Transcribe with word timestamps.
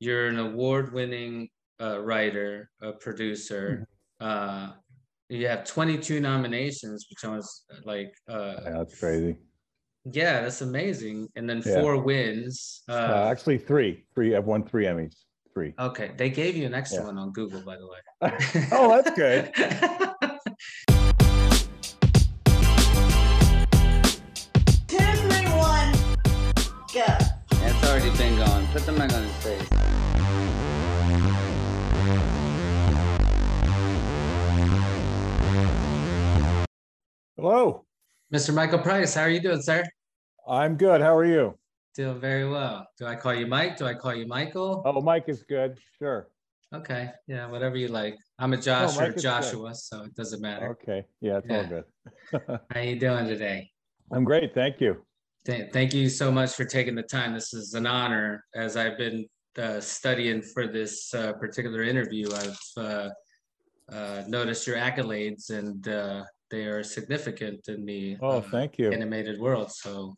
you're 0.00 0.28
an 0.28 0.38
award-winning 0.38 1.48
uh, 1.80 2.00
writer, 2.00 2.70
a 2.82 2.92
producer. 2.92 3.86
Mm-hmm. 4.22 4.26
Uh, 4.26 4.72
you 5.28 5.46
have 5.46 5.64
22 5.64 6.20
nominations, 6.20 7.06
which 7.10 7.24
I 7.30 7.34
was 7.36 7.64
like, 7.84 8.14
uh, 8.28 8.54
Yeah, 8.64 8.70
that's 8.78 8.98
crazy. 8.98 9.36
yeah, 10.04 10.40
that's 10.42 10.62
amazing. 10.62 11.28
And 11.36 11.48
then 11.48 11.62
Yeah. 11.64 11.80
four 11.80 12.00
wins. 12.02 12.82
Uh, 12.88 12.92
Uh, 12.92 13.28
actually, 13.30 13.58
three. 13.58 14.04
Three. 14.14 14.34
I've 14.34 14.46
won 14.46 14.64
three 14.64 14.86
Emmys. 14.86 15.14
Three. 15.54 15.74
okay, 15.78 16.12
they 16.16 16.30
gave 16.30 16.56
you 16.56 16.66
an 16.66 16.74
extra 16.74 17.00
Yeah. 17.00 17.06
one 17.06 17.18
on 17.18 17.32
Google, 17.32 17.62
by 17.64 17.76
the 17.76 17.86
way. 17.88 17.98
oh, 18.72 18.88
that's 18.94 19.10
good. 19.16 19.52
Mr. 38.32 38.52
Michael 38.52 38.78
Price, 38.80 39.14
how 39.14 39.22
are 39.22 39.30
you 39.30 39.40
doing, 39.40 39.62
sir? 39.62 39.82
I'm 40.46 40.76
good. 40.76 41.00
How 41.00 41.16
are 41.16 41.24
you? 41.24 41.54
Doing 41.94 42.20
very 42.20 42.46
well. 42.48 42.86
Do 42.98 43.06
I 43.06 43.16
call 43.16 43.32
you 43.34 43.46
Mike? 43.46 43.78
Do 43.78 43.86
I 43.86 43.94
call 43.94 44.14
you 44.14 44.26
Michael? 44.26 44.82
Oh, 44.84 45.00
Mike 45.00 45.24
is 45.28 45.42
good. 45.44 45.78
Sure. 45.98 46.28
Okay, 46.74 47.08
yeah, 47.26 47.46
whatever 47.46 47.76
you 47.78 47.88
like. 47.88 48.16
I'm 48.38 48.52
a 48.52 48.58
Josh 48.58 48.96
Mike 48.96 49.06
or 49.06 49.08
is 49.08 49.14
good. 49.14 49.22
Joshua, 49.22 49.74
so 49.74 50.02
it 50.02 50.14
doesn't 50.14 50.42
matter. 50.42 50.76
Okay. 50.82 51.06
Yeah, 51.22 51.38
it's 51.42 51.50
all 51.50 51.64
good. 51.64 51.84
How 52.46 52.60
are 52.80 52.82
you 52.82 53.00
doing 53.00 53.26
today? 53.26 53.70
I'm 54.12 54.24
great. 54.24 54.52
Thank 54.54 54.78
you. 54.82 54.98
Th- 55.46 55.70
Thank 55.72 55.94
you 55.94 56.10
so 56.10 56.30
much 56.30 56.52
for 56.52 56.66
taking 56.66 56.94
the 56.94 57.02
time. 57.02 57.32
This 57.32 57.54
is 57.54 57.72
an 57.72 57.86
honor. 57.86 58.44
As 58.54 58.76
I've 58.76 58.98
been 58.98 59.26
uh, 59.56 59.80
studying 59.80 60.42
for 60.42 60.66
this 60.66 61.14
uh, 61.14 61.32
particular 61.32 61.82
interview, 61.82 62.28
I've 62.34 62.60
uh, 62.76 63.08
uh, 63.90 64.24
noticed 64.28 64.66
your 64.66 64.76
accolades, 64.76 65.48
and 65.48 65.88
uh, 65.88 66.22
they 66.50 66.64
are 66.64 66.82
significant 66.82 67.68
in 67.68 67.84
the 67.84 68.16
Oh, 68.20 68.38
uh, 68.38 68.40
thank 68.40 68.78
you. 68.78 68.92
animated 68.92 69.38
world. 69.40 69.70
So 69.72 70.14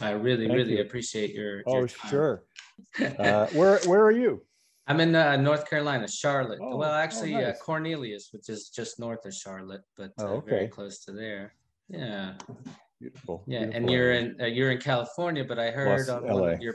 I 0.00 0.10
really, 0.10 0.46
Thank 0.46 0.56
really 0.56 0.76
you. 0.76 0.82
appreciate 0.82 1.34
your. 1.34 1.62
Oh, 1.66 1.78
your 1.78 1.88
sure. 1.88 2.44
Uh, 3.00 3.46
where 3.48 3.78
Where 3.86 4.04
are 4.04 4.12
you? 4.12 4.42
I'm 4.86 5.00
in 5.00 5.14
uh, 5.14 5.36
North 5.36 5.68
Carolina, 5.68 6.06
Charlotte. 6.06 6.58
Oh, 6.62 6.76
well, 6.76 6.92
oh, 6.92 6.96
actually, 6.96 7.34
uh. 7.42 7.52
Cornelius, 7.54 8.28
which 8.32 8.48
is 8.50 8.68
just 8.68 9.00
north 9.00 9.24
of 9.24 9.34
Charlotte, 9.34 9.80
but 9.96 10.12
Oh, 10.18 10.36
uh, 10.36 10.40
very 10.40 10.68
close 10.68 10.98
to 11.06 11.12
there. 11.12 11.54
Yeah, 11.88 12.34
Beautiful. 13.00 13.42
yeah. 13.46 13.66
And 13.72 13.90
you're 13.90 14.12
in 14.12 14.36
uh, 14.40 14.44
you're 14.46 14.70
in 14.72 14.78
California, 14.78 15.44
but 15.44 15.58
I 15.58 15.70
heard 15.70 16.06
Plus 16.06 16.08
on 16.10 16.22
one 16.24 16.42
LA. 16.42 16.48
of 16.48 16.60
your 16.60 16.74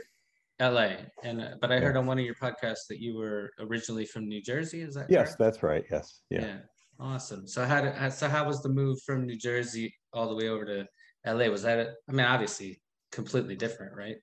LA, 0.60 0.90
and 1.22 1.40
uh, 1.40 1.48
but 1.60 1.70
I 1.72 1.78
heard 1.78 1.96
on 1.96 2.04
one 2.06 2.18
of 2.18 2.24
your 2.24 2.34
podcasts 2.34 2.86
that 2.88 2.98
you 2.98 3.16
were 3.16 3.50
originally 3.60 4.04
from 4.04 4.28
New 4.28 4.42
Jersey. 4.42 4.80
Is 4.82 4.94
that 4.94 5.06
Yes, 5.08 5.28
correct? 5.28 5.38
that's 5.38 5.62
right. 5.62 5.84
Yes. 5.90 6.20
Yeah. 6.30 6.58
Awesome. 7.00 7.46
So 7.46 7.64
how 7.64 7.80
did 7.80 8.12
so 8.12 8.28
how 8.28 8.46
was 8.46 8.62
the 8.62 8.68
move 8.68 8.98
from 9.04 9.26
New 9.26 9.36
Jersey 9.36 9.94
all 10.12 10.28
the 10.28 10.34
way 10.34 10.48
over 10.48 10.64
to 10.64 10.86
LA? 11.26 11.46
Was 11.48 11.62
that 11.62 11.78
a, 11.78 11.92
I 12.08 12.12
mean, 12.12 12.26
obviously 12.26 12.80
completely 13.10 13.56
different, 13.56 13.96
right? 13.96 14.16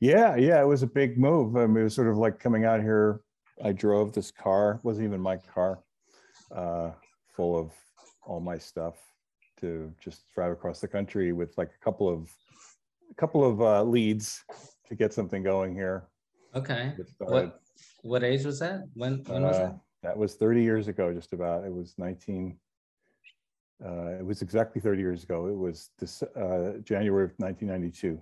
Yeah, 0.00 0.36
yeah, 0.36 0.60
it 0.60 0.66
was 0.66 0.82
a 0.82 0.86
big 0.86 1.18
move. 1.18 1.56
I 1.56 1.66
mean, 1.66 1.78
it 1.78 1.84
was 1.84 1.94
sort 1.94 2.08
of 2.08 2.16
like 2.18 2.38
coming 2.40 2.64
out 2.64 2.80
here. 2.80 3.20
I 3.64 3.72
drove 3.72 4.12
this 4.12 4.30
car, 4.30 4.80
wasn't 4.82 5.06
even 5.06 5.20
my 5.20 5.36
car, 5.36 5.80
uh, 6.50 6.90
full 7.28 7.56
of 7.56 7.72
all 8.24 8.40
my 8.40 8.58
stuff 8.58 8.96
to 9.60 9.92
just 10.02 10.24
drive 10.34 10.50
across 10.50 10.80
the 10.80 10.88
country 10.88 11.32
with 11.32 11.56
like 11.56 11.70
a 11.80 11.84
couple 11.84 12.08
of 12.08 12.28
a 13.10 13.14
couple 13.14 13.44
of 13.48 13.60
uh, 13.60 13.82
leads 13.84 14.42
to 14.88 14.94
get 14.96 15.12
something 15.12 15.42
going 15.42 15.74
here. 15.74 16.08
Okay. 16.54 16.94
What 17.18 17.60
what 18.02 18.24
age 18.24 18.44
was 18.44 18.58
that? 18.58 18.80
When 18.94 19.22
when 19.26 19.42
was 19.42 19.56
Uh, 19.56 19.66
that? 19.66 19.80
That 20.02 20.16
was 20.16 20.34
30 20.34 20.62
years 20.62 20.88
ago, 20.88 21.12
just 21.12 21.32
about. 21.32 21.64
It 21.64 21.72
was 21.72 21.94
19. 21.98 22.56
Uh, 23.84 24.18
it 24.18 24.24
was 24.24 24.42
exactly 24.42 24.80
30 24.80 25.00
years 25.00 25.24
ago. 25.24 25.46
It 25.46 25.56
was 25.56 25.90
this 25.98 26.22
uh, 26.22 26.78
January 26.84 27.24
of 27.24 27.32
1992. 27.38 28.20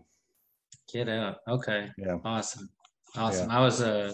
Get 0.92 1.08
out. 1.08 1.38
Okay. 1.48 1.90
Yeah. 1.98 2.18
Awesome. 2.24 2.68
Awesome. 3.16 3.50
I 3.50 3.60
was 3.60 3.82
uh 3.82 4.12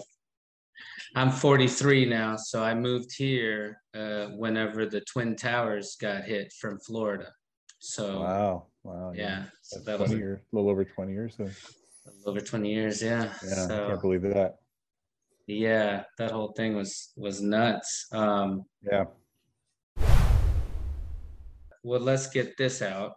I'm 1.15 1.31
43 1.31 2.05
now, 2.05 2.35
so 2.35 2.63
I 2.63 2.73
moved 2.73 3.15
here 3.15 3.81
uh 3.95 4.27
whenever 4.35 4.85
the 4.85 5.01
Twin 5.01 5.35
Towers 5.35 5.95
got 5.99 6.23
hit 6.23 6.51
from 6.59 6.79
Florida. 6.79 7.31
So 7.79 8.21
Wow. 8.21 8.65
Wow. 8.83 9.11
Yeah, 9.13 9.43
so 9.63 9.79
that 9.81 9.99
was 9.99 10.09
20 10.09 10.15
a 10.15 10.25
years, 10.25 10.39
a 10.41 10.55
little 10.55 10.71
over 10.71 10.85
20 10.85 11.11
years. 11.11 11.35
So, 11.35 11.43
little 11.43 12.31
over 12.31 12.39
20 12.39 12.73
years, 12.73 13.01
yeah. 13.01 13.33
yeah, 13.45 13.65
I 13.65 13.67
can't 13.67 14.01
believe 14.01 14.21
that. 14.21 14.59
Yeah, 15.47 16.03
that 16.17 16.31
whole 16.31 16.51
thing 16.57 16.75
was 16.75 17.11
was 17.15 17.41
nuts. 17.41 18.05
Um 18.11 18.63
Yeah. 18.83 19.05
well, 21.83 22.01
let's 22.01 22.27
get 22.27 22.57
this 22.57 22.81
out. 22.81 23.13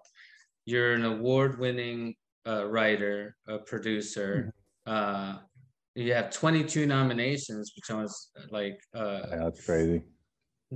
You're 0.64 0.92
an 0.94 1.04
award-winning 1.04 2.14
uh, 2.46 2.66
writer, 2.66 3.36
a 3.48 3.58
producer. 3.58 4.52
Mm-hmm. 4.86 4.92
Uh, 4.92 5.38
you 5.96 6.12
have 6.14 6.30
22 6.30 6.86
nominations, 6.86 7.72
which 7.76 7.90
I 7.90 8.00
was 8.00 8.30
like, 8.50 8.78
uh, 8.94 9.22
Yeah, 9.30 9.36
that's 9.44 9.64
crazy. 9.66 10.02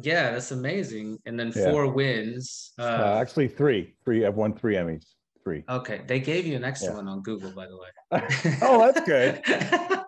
yeah, 0.02 0.32
that's 0.32 0.50
amazing. 0.50 1.18
And 1.26 1.38
then 1.38 1.52
Yeah. 1.54 1.70
four 1.70 1.92
wins. 1.92 2.72
Uh, 2.78 2.82
Uh, 2.82 3.18
actually, 3.20 3.46
three. 3.48 3.94
Three. 4.04 4.26
I've 4.26 4.34
won 4.34 4.54
three 4.54 4.74
Emmys. 4.74 5.04
Three. 5.44 5.62
okay, 5.68 6.00
they 6.06 6.18
gave 6.20 6.46
you 6.46 6.56
an 6.56 6.64
extra 6.64 6.90
Yeah. 6.90 6.96
one 6.96 7.08
on 7.08 7.20
Google, 7.22 7.52
by 7.52 7.66
the 7.66 7.76
way. 7.76 7.90
oh, 8.62 8.78
that's 8.80 9.06
good. 9.06 9.42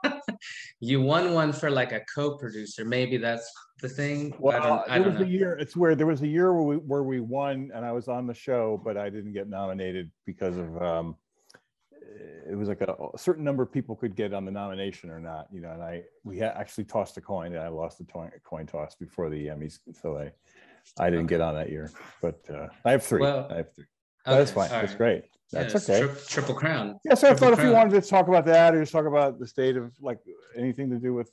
you 0.80 1.00
won 1.00 1.32
one 1.32 1.52
for 1.52 1.70
like 1.70 1.92
a 1.92 2.00
co-producer. 2.14 2.84
Maybe 2.84 3.16
that's 3.16 3.50
the 3.80 3.88
thing. 3.88 4.34
I 4.46 4.58
don't, 4.58 4.90
I 4.90 4.98
there 4.98 5.10
was 5.10 5.20
a 5.20 5.26
year. 5.26 5.56
It's 5.58 5.76
where 5.76 5.94
there 5.94 6.06
was 6.06 6.22
a 6.22 6.26
year 6.26 6.52
where 6.52 6.62
we 6.62 6.76
where 6.76 7.02
we 7.02 7.20
won, 7.20 7.70
and 7.74 7.84
I 7.84 7.92
was 7.92 8.08
on 8.08 8.26
the 8.26 8.34
show, 8.34 8.80
but 8.84 8.96
I 8.96 9.08
didn't 9.08 9.32
get 9.32 9.48
nominated 9.48 10.10
because 10.26 10.56
of 10.56 10.82
um, 10.82 11.16
it 12.48 12.56
was 12.56 12.68
like 12.68 12.80
a, 12.82 12.94
a 13.14 13.18
certain 13.18 13.44
number 13.44 13.62
of 13.62 13.72
people 13.72 13.96
could 13.96 14.14
get 14.14 14.32
on 14.32 14.44
the 14.44 14.50
nomination 14.50 15.10
or 15.10 15.20
not, 15.20 15.48
you 15.50 15.60
know. 15.60 15.70
And 15.70 15.82
I 15.82 16.02
we 16.24 16.38
had 16.38 16.52
actually 16.56 16.84
tossed 16.84 17.16
a 17.16 17.20
coin, 17.20 17.54
and 17.54 17.62
I 17.62 17.68
lost 17.68 17.98
the 17.98 18.04
coin, 18.04 18.30
coin 18.44 18.66
toss 18.66 18.94
before 18.94 19.30
the 19.30 19.46
Emmys, 19.46 19.78
so 20.00 20.18
I 20.18 20.32
I 20.98 21.10
didn't 21.10 21.26
get 21.26 21.40
on 21.40 21.54
that 21.54 21.70
year. 21.70 21.90
But 22.20 22.40
uh, 22.52 22.68
I 22.84 22.92
have 22.92 23.02
three. 23.02 23.20
Well, 23.20 23.48
I 23.50 23.56
have 23.56 23.74
three. 23.74 23.86
That's 24.26 24.50
fine. 24.50 24.68
That's 24.68 24.94
great. 24.94 25.24
That's 25.52 25.74
it's 25.74 25.88
okay. 25.88 26.06
tri- 26.06 26.14
triple 26.26 26.54
crown. 26.54 26.98
Yeah, 27.04 27.14
so 27.14 27.30
I 27.30 27.34
thought 27.34 27.52
if 27.52 27.60
you 27.62 27.70
wanted 27.70 28.02
to 28.02 28.08
talk 28.08 28.26
about 28.28 28.44
that 28.46 28.74
or 28.74 28.80
just 28.82 28.92
talk 28.92 29.06
about 29.06 29.38
the 29.38 29.46
state 29.46 29.76
of 29.76 29.92
like 30.00 30.18
anything 30.56 30.90
to 30.90 30.96
do 30.98 31.14
with 31.14 31.30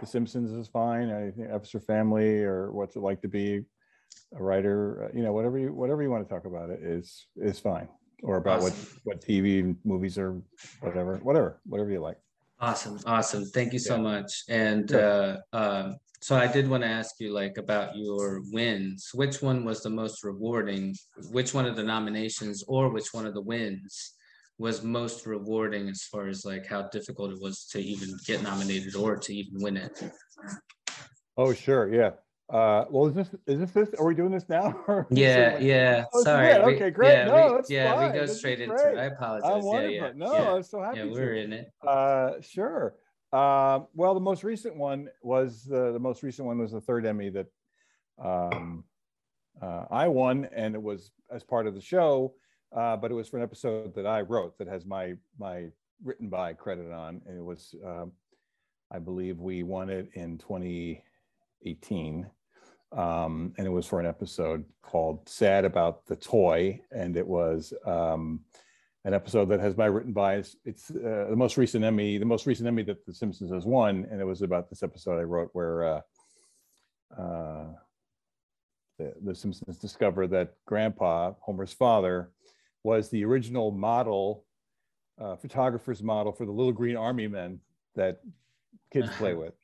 The 0.00 0.06
Simpsons 0.06 0.50
is 0.52 0.68
fine. 0.68 1.08
Anything 1.08 1.46
Epster 1.46 1.82
family 1.82 2.42
or 2.42 2.70
what's 2.72 2.96
it 2.96 3.00
like 3.00 3.22
to 3.22 3.28
be 3.28 3.64
a 4.36 4.42
writer? 4.42 5.04
uh, 5.04 5.16
You 5.16 5.22
know, 5.24 5.32
whatever 5.32 5.58
you 5.58 5.72
whatever 5.72 6.02
you 6.02 6.10
want 6.10 6.28
to 6.28 6.34
talk 6.34 6.44
about 6.44 6.68
it 6.68 6.80
is 6.82 7.26
is 7.36 7.58
fine. 7.58 7.88
Or 8.22 8.36
about 8.36 8.60
Awesome. 8.60 8.86
what 9.04 9.16
what 9.16 9.20
TV 9.26 9.74
movies 9.84 10.18
or 10.18 10.42
whatever, 10.80 11.16
whatever, 11.22 11.60
whatever 11.64 11.90
you 11.90 12.00
like. 12.00 12.18
Awesome, 12.60 12.98
awesome. 13.06 13.44
Thank 13.46 13.72
you 13.72 13.78
so 13.78 13.96
Yeah. 13.96 14.02
much. 14.02 14.44
And 14.48 14.88
Sure. 14.90 15.40
uh, 15.52 15.56
um, 15.56 15.96
so 16.20 16.36
I 16.36 16.46
did 16.46 16.68
want 16.68 16.82
to 16.82 16.88
ask 16.88 17.14
you 17.20 17.32
like 17.32 17.56
about 17.58 17.96
your 17.96 18.40
wins. 18.52 19.10
Which 19.14 19.42
one 19.42 19.64
was 19.64 19.82
the 19.82 19.90
most 19.90 20.24
rewarding? 20.24 20.94
Which 21.30 21.54
one 21.54 21.66
of 21.66 21.76
the 21.76 21.82
nominations 21.84 22.64
or 22.66 22.88
which 22.90 23.12
one 23.12 23.26
of 23.26 23.34
the 23.34 23.42
wins 23.42 24.14
was 24.58 24.82
most 24.82 25.26
rewarding 25.26 25.88
as 25.88 26.02
far 26.04 26.28
as 26.28 26.44
like 26.44 26.66
how 26.66 26.82
difficult 26.88 27.32
it 27.32 27.40
was 27.40 27.66
to 27.72 27.78
even 27.80 28.08
get 28.26 28.42
nominated 28.42 28.96
or 28.96 29.16
to 29.16 29.34
even 29.34 29.62
win 29.62 29.76
it? 29.76 30.02
Oh, 31.36 31.52
sure, 31.52 31.92
yeah. 31.92 32.10
Uh, 32.48 32.84
well, 32.90 33.06
is 33.08 33.14
this 33.14 33.28
is 33.48 33.58
this 33.58 33.70
this? 33.72 33.94
Are 33.98 34.06
we 34.06 34.14
doing 34.14 34.30
this 34.30 34.48
now? 34.48 34.70
or 34.88 35.06
is 35.10 35.18
it 35.18 35.20
Yeah, 35.20 35.50
like- 35.54 35.62
yeah. 35.64 36.04
Oh, 36.14 36.22
Sorry. 36.22 36.46
we- 36.64 36.74
Okay, 36.76 36.90
great. 36.90 37.10
Yeah, 37.12 37.24
No, 37.26 37.60
we, 37.68 37.74
yeah, 37.74 37.92
fine. 37.92 38.12
we 38.12 38.18
go 38.20 38.26
This 38.26 38.38
straight 38.38 38.60
into 38.60 38.74
it. 38.76 38.96
I 38.96 39.04
apologize. 39.06 39.50
I'm 39.66 39.82
yeah, 39.82 39.88
yeah. 39.88 40.12
No, 40.14 40.32
yeah. 40.32 40.52
I'm 40.54 40.62
so 40.62 40.80
happy. 40.80 40.98
yeah, 41.00 41.04
we're 41.06 41.34
in 41.34 41.52
it. 41.52 41.66
Uh, 41.86 42.34
sure. 42.40 42.94
Uh, 43.32 43.80
well, 43.94 44.14
the 44.14 44.20
most 44.20 44.44
recent 44.44 44.76
one 44.76 45.08
was 45.22 45.64
the, 45.64 45.92
the 45.92 45.98
most 45.98 46.22
recent 46.22 46.46
one 46.46 46.58
was 46.58 46.72
the 46.72 46.80
third 46.80 47.04
Emmy 47.04 47.28
that 47.30 47.46
um, 48.22 48.84
uh, 49.60 49.84
I 49.90 50.08
won, 50.08 50.48
and 50.54 50.74
it 50.74 50.82
was 50.82 51.10
as 51.30 51.42
part 51.42 51.66
of 51.66 51.74
the 51.74 51.80
show, 51.80 52.34
uh, 52.76 52.96
but 52.96 53.10
it 53.10 53.14
was 53.14 53.28
for 53.28 53.36
an 53.36 53.42
episode 53.42 53.94
that 53.94 54.06
I 54.06 54.20
wrote 54.22 54.58
that 54.58 54.68
has 54.68 54.84
my 54.86 55.14
my 55.38 55.66
written 56.04 56.28
by 56.28 56.52
credit 56.52 56.92
on, 56.92 57.20
and 57.26 57.38
it 57.38 57.44
was 57.44 57.74
um, 57.84 58.12
I 58.90 58.98
believe 58.98 59.40
we 59.40 59.62
won 59.62 59.90
it 59.90 60.08
in 60.14 60.38
2018. 60.38 62.30
Um, 62.92 63.52
and 63.58 63.66
it 63.66 63.70
was 63.70 63.86
for 63.86 63.98
an 63.98 64.06
episode 64.06 64.64
called 64.82 65.28
"Sad 65.28 65.64
About 65.64 66.06
the 66.06 66.16
Toy," 66.16 66.80
and 66.92 67.16
it 67.16 67.26
was 67.26 67.72
um, 67.84 68.40
an 69.06 69.14
episode 69.14 69.48
that 69.48 69.60
has 69.60 69.76
my 69.76 69.86
written 69.86 70.12
by. 70.12 70.34
It's, 70.64 70.90
uh, 70.90 71.26
the 71.30 71.36
most 71.36 71.56
recent 71.56 71.84
Emmy, 71.84 72.18
the 72.18 72.24
most 72.24 72.44
recent 72.44 72.66
Emmy 72.66 72.82
that 72.82 73.06
The 73.06 73.14
Simpsons 73.14 73.52
has 73.52 73.64
won, 73.64 74.06
and 74.10 74.20
it 74.20 74.24
was 74.24 74.42
about 74.42 74.68
this 74.68 74.82
episode 74.82 75.18
I 75.20 75.22
wrote 75.22 75.50
where 75.52 75.84
uh, 75.84 76.00
uh, 77.16 77.64
the, 78.98 79.14
the 79.24 79.34
Simpsons 79.34 79.78
discover 79.78 80.26
that 80.26 80.54
Grandpa, 80.66 81.34
Homer's 81.40 81.72
father, 81.72 82.32
was 82.82 83.08
the 83.08 83.24
original 83.24 83.70
model, 83.70 84.44
uh, 85.20 85.36
photographer's 85.36 86.02
model 86.02 86.32
for 86.32 86.44
the 86.44 86.52
Little 86.52 86.72
Green 86.72 86.96
Army 86.96 87.28
Men 87.28 87.60
that 87.94 88.20
kids 88.92 89.08
play 89.16 89.34
with. 89.42 89.54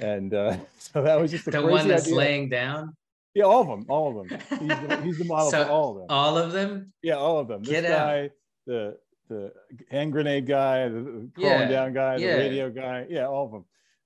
And 0.00 0.32
uh, 0.32 0.56
so 0.78 1.02
that 1.02 1.20
was 1.20 1.30
just 1.30 1.44
the 1.44 1.50
crazy 1.50 1.66
one 1.66 1.88
that's 1.88 2.04
idea. 2.04 2.16
laying 2.16 2.48
down. 2.48 2.96
Yeah, 3.34 3.44
all 3.44 3.60
of 3.60 3.68
them, 3.68 3.84
all 3.90 4.18
of 4.18 4.28
them. 4.28 4.40
He's 4.48 4.58
the, 4.88 5.00
he's 5.04 5.18
the 5.18 5.24
model 5.26 5.50
So, 5.50 5.64
for 5.64 5.70
all 5.70 5.90
of 5.90 5.96
them. 5.98 6.06
All 6.08 6.38
of 6.38 6.52
them. 6.52 6.92
yeah, 7.02 7.14
all 7.16 7.38
of 7.38 7.46
them. 7.48 7.62
This 7.62 7.82
Get 7.82 7.84
out. 7.84 8.30
The 8.68 8.98
the 9.28 9.52
hand 9.90 10.12
grenade 10.12 10.46
guy, 10.46 10.88
the, 10.88 11.28
crawling 11.34 11.60
Yeah, 11.60 11.68
down 11.68 11.92
guy, 11.92 12.16
yeah. 12.16 12.32
the 12.32 12.38
radio 12.38 12.70
guy. 12.70 13.06
Yeah, 13.08 13.26
all 13.26 13.46
of 13.46 13.52
them. 13.52 13.64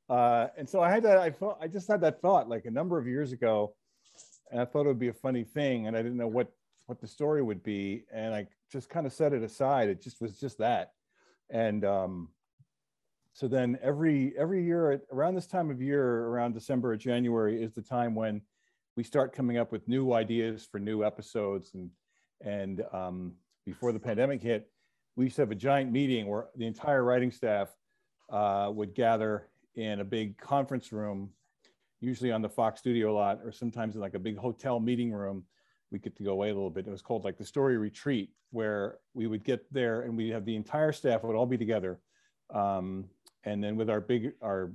Uh, 0.08 0.48
and 0.56 0.68
so 0.68 0.80
I 0.80 0.90
had 0.90 1.02
that. 1.04 1.18
I 1.18 1.30
thought 1.30 1.58
I 1.60 1.68
just 1.68 1.88
had 1.88 2.00
that 2.00 2.20
thought 2.20 2.48
like 2.48 2.64
a 2.64 2.70
number 2.70 2.98
of 2.98 3.06
years 3.06 3.32
ago, 3.32 3.74
and 4.50 4.60
I 4.60 4.64
thought 4.64 4.84
it 4.84 4.88
would 4.88 4.98
be 4.98 5.08
a 5.08 5.12
funny 5.12 5.44
thing, 5.44 5.86
and 5.86 5.96
I 5.96 6.02
didn't 6.02 6.16
know 6.16 6.28
what 6.28 6.50
what 6.86 7.00
the 7.00 7.06
story 7.06 7.42
would 7.42 7.62
be, 7.62 8.04
and 8.12 8.34
I 8.34 8.46
just 8.70 8.88
kind 8.88 9.06
of 9.06 9.12
set 9.12 9.32
it 9.32 9.42
aside. 9.42 9.88
It 9.88 10.02
just 10.02 10.20
was 10.20 10.38
just 10.38 10.58
that, 10.58 10.92
and 11.50 11.84
um, 11.84 12.28
so 13.32 13.48
then 13.48 13.78
every 13.82 14.34
every 14.36 14.64
year 14.64 14.92
at, 14.92 15.02
around 15.12 15.34
this 15.34 15.46
time 15.46 15.70
of 15.70 15.80
year, 15.80 16.26
around 16.26 16.52
December 16.54 16.92
or 16.92 16.96
January, 16.96 17.62
is 17.62 17.72
the 17.72 17.82
time 17.82 18.14
when 18.14 18.42
we 18.96 19.04
start 19.04 19.32
coming 19.32 19.56
up 19.56 19.72
with 19.72 19.88
new 19.88 20.12
ideas 20.12 20.66
for 20.70 20.78
new 20.78 21.04
episodes, 21.04 21.74
and 21.74 21.90
and 22.44 22.82
um, 22.92 23.34
before 23.64 23.92
the 23.92 23.98
pandemic 23.98 24.42
hit, 24.42 24.68
we 25.16 25.24
used 25.24 25.36
to 25.36 25.42
have 25.42 25.50
a 25.50 25.56
giant 25.56 25.92
meeting 25.92 26.26
where 26.26 26.46
the 26.56 26.66
entire 26.66 27.04
writing 27.04 27.30
staff 27.30 27.68
uh, 28.30 28.70
would 28.72 28.94
gather 28.94 29.48
in 29.74 30.00
a 30.00 30.04
big 30.04 30.38
conference 30.38 30.92
room, 30.92 31.30
usually 32.00 32.32
on 32.32 32.42
the 32.42 32.48
Fox 32.48 32.80
studio 32.80 33.14
lot, 33.14 33.40
or 33.44 33.52
sometimes 33.52 33.94
in 33.94 34.00
like 34.00 34.14
a 34.14 34.18
big 34.18 34.36
hotel 34.36 34.80
meeting 34.80 35.12
room. 35.12 35.44
We 35.90 35.98
get 35.98 36.16
to 36.16 36.22
go 36.22 36.32
away 36.32 36.48
a 36.48 36.54
little 36.54 36.70
bit. 36.70 36.86
It 36.86 36.90
was 36.90 37.02
called 37.02 37.24
like 37.24 37.36
the 37.36 37.44
story 37.44 37.76
retreat, 37.76 38.30
where 38.50 38.98
we 39.12 39.26
would 39.26 39.44
get 39.44 39.70
there 39.72 40.02
and 40.02 40.16
we'd 40.16 40.32
have 40.32 40.46
the 40.46 40.56
entire 40.56 40.92
staff 40.92 41.22
would 41.22 41.36
all 41.36 41.46
be 41.46 41.58
together. 41.58 42.00
Um, 42.54 43.04
and 43.44 43.62
then 43.62 43.76
with 43.76 43.90
our 43.90 44.00
big 44.00 44.32
our 44.40 44.72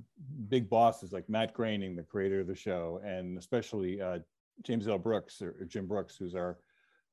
big 0.49 0.69
bosses 0.69 1.13
like 1.13 1.29
Matt 1.29 1.53
Groening, 1.53 1.95
the 1.95 2.03
creator 2.03 2.41
of 2.41 2.47
the 2.47 2.55
show, 2.55 3.01
and 3.03 3.37
especially 3.37 4.01
uh, 4.01 4.19
James 4.63 4.87
L. 4.87 4.97
Brooks 4.97 5.41
or, 5.41 5.55
or 5.59 5.65
Jim 5.65 5.87
Brooks, 5.87 6.17
who's 6.17 6.35
our 6.35 6.57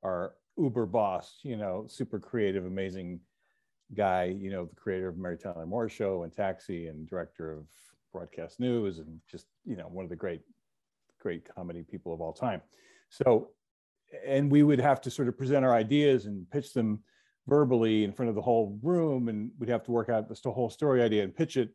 our 0.03 0.33
uber 0.57 0.85
boss, 0.85 1.39
you 1.43 1.57
know, 1.57 1.85
super 1.87 2.19
creative, 2.19 2.65
amazing 2.65 3.19
guy, 3.93 4.25
you 4.25 4.49
know, 4.49 4.65
the 4.65 4.75
creator 4.75 5.09
of 5.09 5.17
Mary 5.17 5.37
Tyler 5.37 5.65
Moore 5.65 5.89
Show 5.89 6.23
and 6.23 6.33
Taxi 6.33 6.87
and 6.87 7.07
director 7.07 7.51
of 7.51 7.65
broadcast 8.11 8.59
news 8.59 8.99
and 8.99 9.19
just, 9.29 9.47
you 9.65 9.75
know, 9.75 9.87
one 9.87 10.05
of 10.05 10.09
the 10.09 10.15
great, 10.15 10.41
great 11.19 11.43
comedy 11.53 11.83
people 11.83 12.13
of 12.13 12.21
all 12.21 12.33
time. 12.33 12.61
So, 13.09 13.49
and 14.25 14.51
we 14.51 14.63
would 14.63 14.79
have 14.79 15.01
to 15.01 15.11
sort 15.11 15.27
of 15.27 15.37
present 15.37 15.65
our 15.65 15.73
ideas 15.73 16.25
and 16.25 16.49
pitch 16.49 16.73
them 16.73 16.99
verbally 17.47 18.03
in 18.03 18.11
front 18.11 18.29
of 18.29 18.35
the 18.35 18.41
whole 18.41 18.79
room 18.81 19.27
and 19.27 19.51
we'd 19.59 19.69
have 19.69 19.83
to 19.83 19.91
work 19.91 20.09
out 20.09 20.27
this 20.27 20.41
whole 20.43 20.69
story 20.69 21.01
idea 21.03 21.23
and 21.23 21.35
pitch 21.35 21.57
it. 21.57 21.69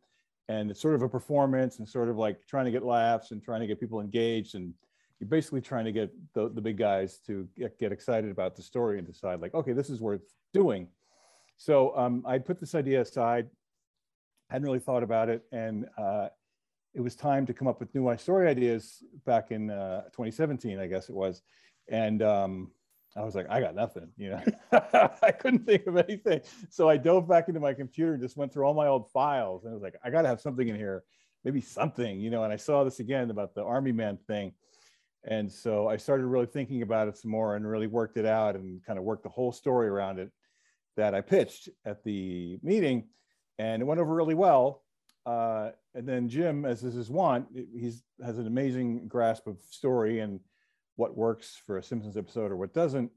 And 0.49 0.69
it's 0.69 0.81
sort 0.81 0.95
of 0.95 1.01
a 1.01 1.09
performance 1.09 1.79
and 1.79 1.87
sort 1.87 2.09
of 2.09 2.17
like 2.17 2.45
trying 2.47 2.65
to 2.65 2.71
get 2.71 2.83
laughs 2.83 3.31
and 3.31 3.41
trying 3.41 3.61
to 3.61 3.67
get 3.67 3.79
people 3.79 4.01
engaged 4.01 4.55
and 4.55 4.73
you're 5.21 5.29
basically 5.29 5.61
trying 5.61 5.85
to 5.85 5.91
get 5.91 6.11
the, 6.33 6.49
the 6.49 6.59
big 6.59 6.77
guys 6.77 7.19
to 7.27 7.47
get, 7.55 7.77
get 7.77 7.91
excited 7.91 8.31
about 8.31 8.55
the 8.55 8.63
story 8.63 8.97
and 8.97 9.05
decide 9.05 9.39
like, 9.39 9.53
okay, 9.53 9.71
this 9.71 9.91
is 9.91 10.01
worth 10.01 10.23
doing. 10.51 10.87
So 11.57 11.95
um, 11.95 12.23
I 12.25 12.39
put 12.39 12.59
this 12.59 12.73
idea 12.73 13.01
aside, 13.01 13.47
hadn't 14.49 14.65
really 14.65 14.79
thought 14.79 15.03
about 15.03 15.29
it. 15.29 15.43
And 15.51 15.85
uh, 15.95 16.29
it 16.95 17.01
was 17.01 17.15
time 17.15 17.45
to 17.45 17.53
come 17.53 17.67
up 17.67 17.79
with 17.79 17.93
new 17.93 18.17
story 18.17 18.49
ideas 18.49 19.03
back 19.23 19.51
in 19.51 19.69
uh, 19.69 20.05
2017, 20.05 20.79
I 20.79 20.87
guess 20.87 21.07
it 21.07 21.13
was. 21.13 21.43
And 21.87 22.23
um, 22.23 22.71
I 23.15 23.21
was 23.21 23.35
like, 23.35 23.45
I 23.47 23.61
got 23.61 23.75
nothing, 23.75 24.07
you 24.17 24.31
know, 24.31 24.41
I 25.21 25.31
couldn't 25.31 25.67
think 25.67 25.85
of 25.85 25.97
anything. 25.97 26.41
So 26.71 26.89
I 26.89 26.97
dove 26.97 27.27
back 27.27 27.47
into 27.47 27.59
my 27.59 27.75
computer 27.75 28.13
and 28.13 28.23
just 28.23 28.37
went 28.37 28.51
through 28.51 28.63
all 28.63 28.73
my 28.73 28.87
old 28.87 29.11
files. 29.11 29.65
And 29.65 29.71
I 29.71 29.75
was 29.75 29.83
like, 29.83 29.97
I 30.03 30.09
got 30.09 30.23
to 30.23 30.29
have 30.29 30.41
something 30.41 30.67
in 30.67 30.75
here, 30.75 31.03
maybe 31.43 31.61
something, 31.61 32.19
you 32.19 32.31
know, 32.31 32.43
and 32.43 32.51
I 32.51 32.55
saw 32.55 32.83
this 32.83 32.99
again 32.99 33.29
about 33.29 33.53
the 33.53 33.63
army 33.63 33.91
man 33.91 34.17
thing. 34.25 34.53
And 35.23 35.51
so 35.51 35.87
I 35.87 35.97
started 35.97 36.25
really 36.25 36.47
thinking 36.47 36.81
about 36.81 37.07
it 37.07 37.17
some 37.17 37.31
more 37.31 37.55
and 37.55 37.67
really 37.67 37.87
worked 37.87 38.17
it 38.17 38.25
out 38.25 38.55
and 38.55 38.83
kind 38.83 38.97
of 38.97 39.05
worked 39.05 39.23
the 39.23 39.29
whole 39.29 39.51
story 39.51 39.87
around 39.87 40.19
it 40.19 40.31
that 40.97 41.13
I 41.13 41.21
pitched 41.21 41.69
at 41.85 42.03
the 42.03 42.57
meeting. 42.63 43.07
And 43.59 43.81
it 43.81 43.85
went 43.85 44.01
over 44.01 44.13
really 44.13 44.33
well. 44.33 44.83
Uh, 45.25 45.69
and 45.93 46.07
then 46.07 46.27
Jim, 46.27 46.65
as 46.65 46.83
is 46.83 46.95
his 46.95 47.09
want, 47.09 47.47
he's 47.53 48.03
has 48.25 48.39
an 48.39 48.47
amazing 48.47 49.07
grasp 49.07 49.45
of 49.45 49.57
story 49.69 50.19
and 50.19 50.39
what 50.95 51.15
works 51.15 51.61
for 51.65 51.77
a 51.77 51.83
Simpsons 51.83 52.17
episode 52.17 52.51
or 52.51 52.57
what 52.57 52.73
doesn't. 52.73 53.11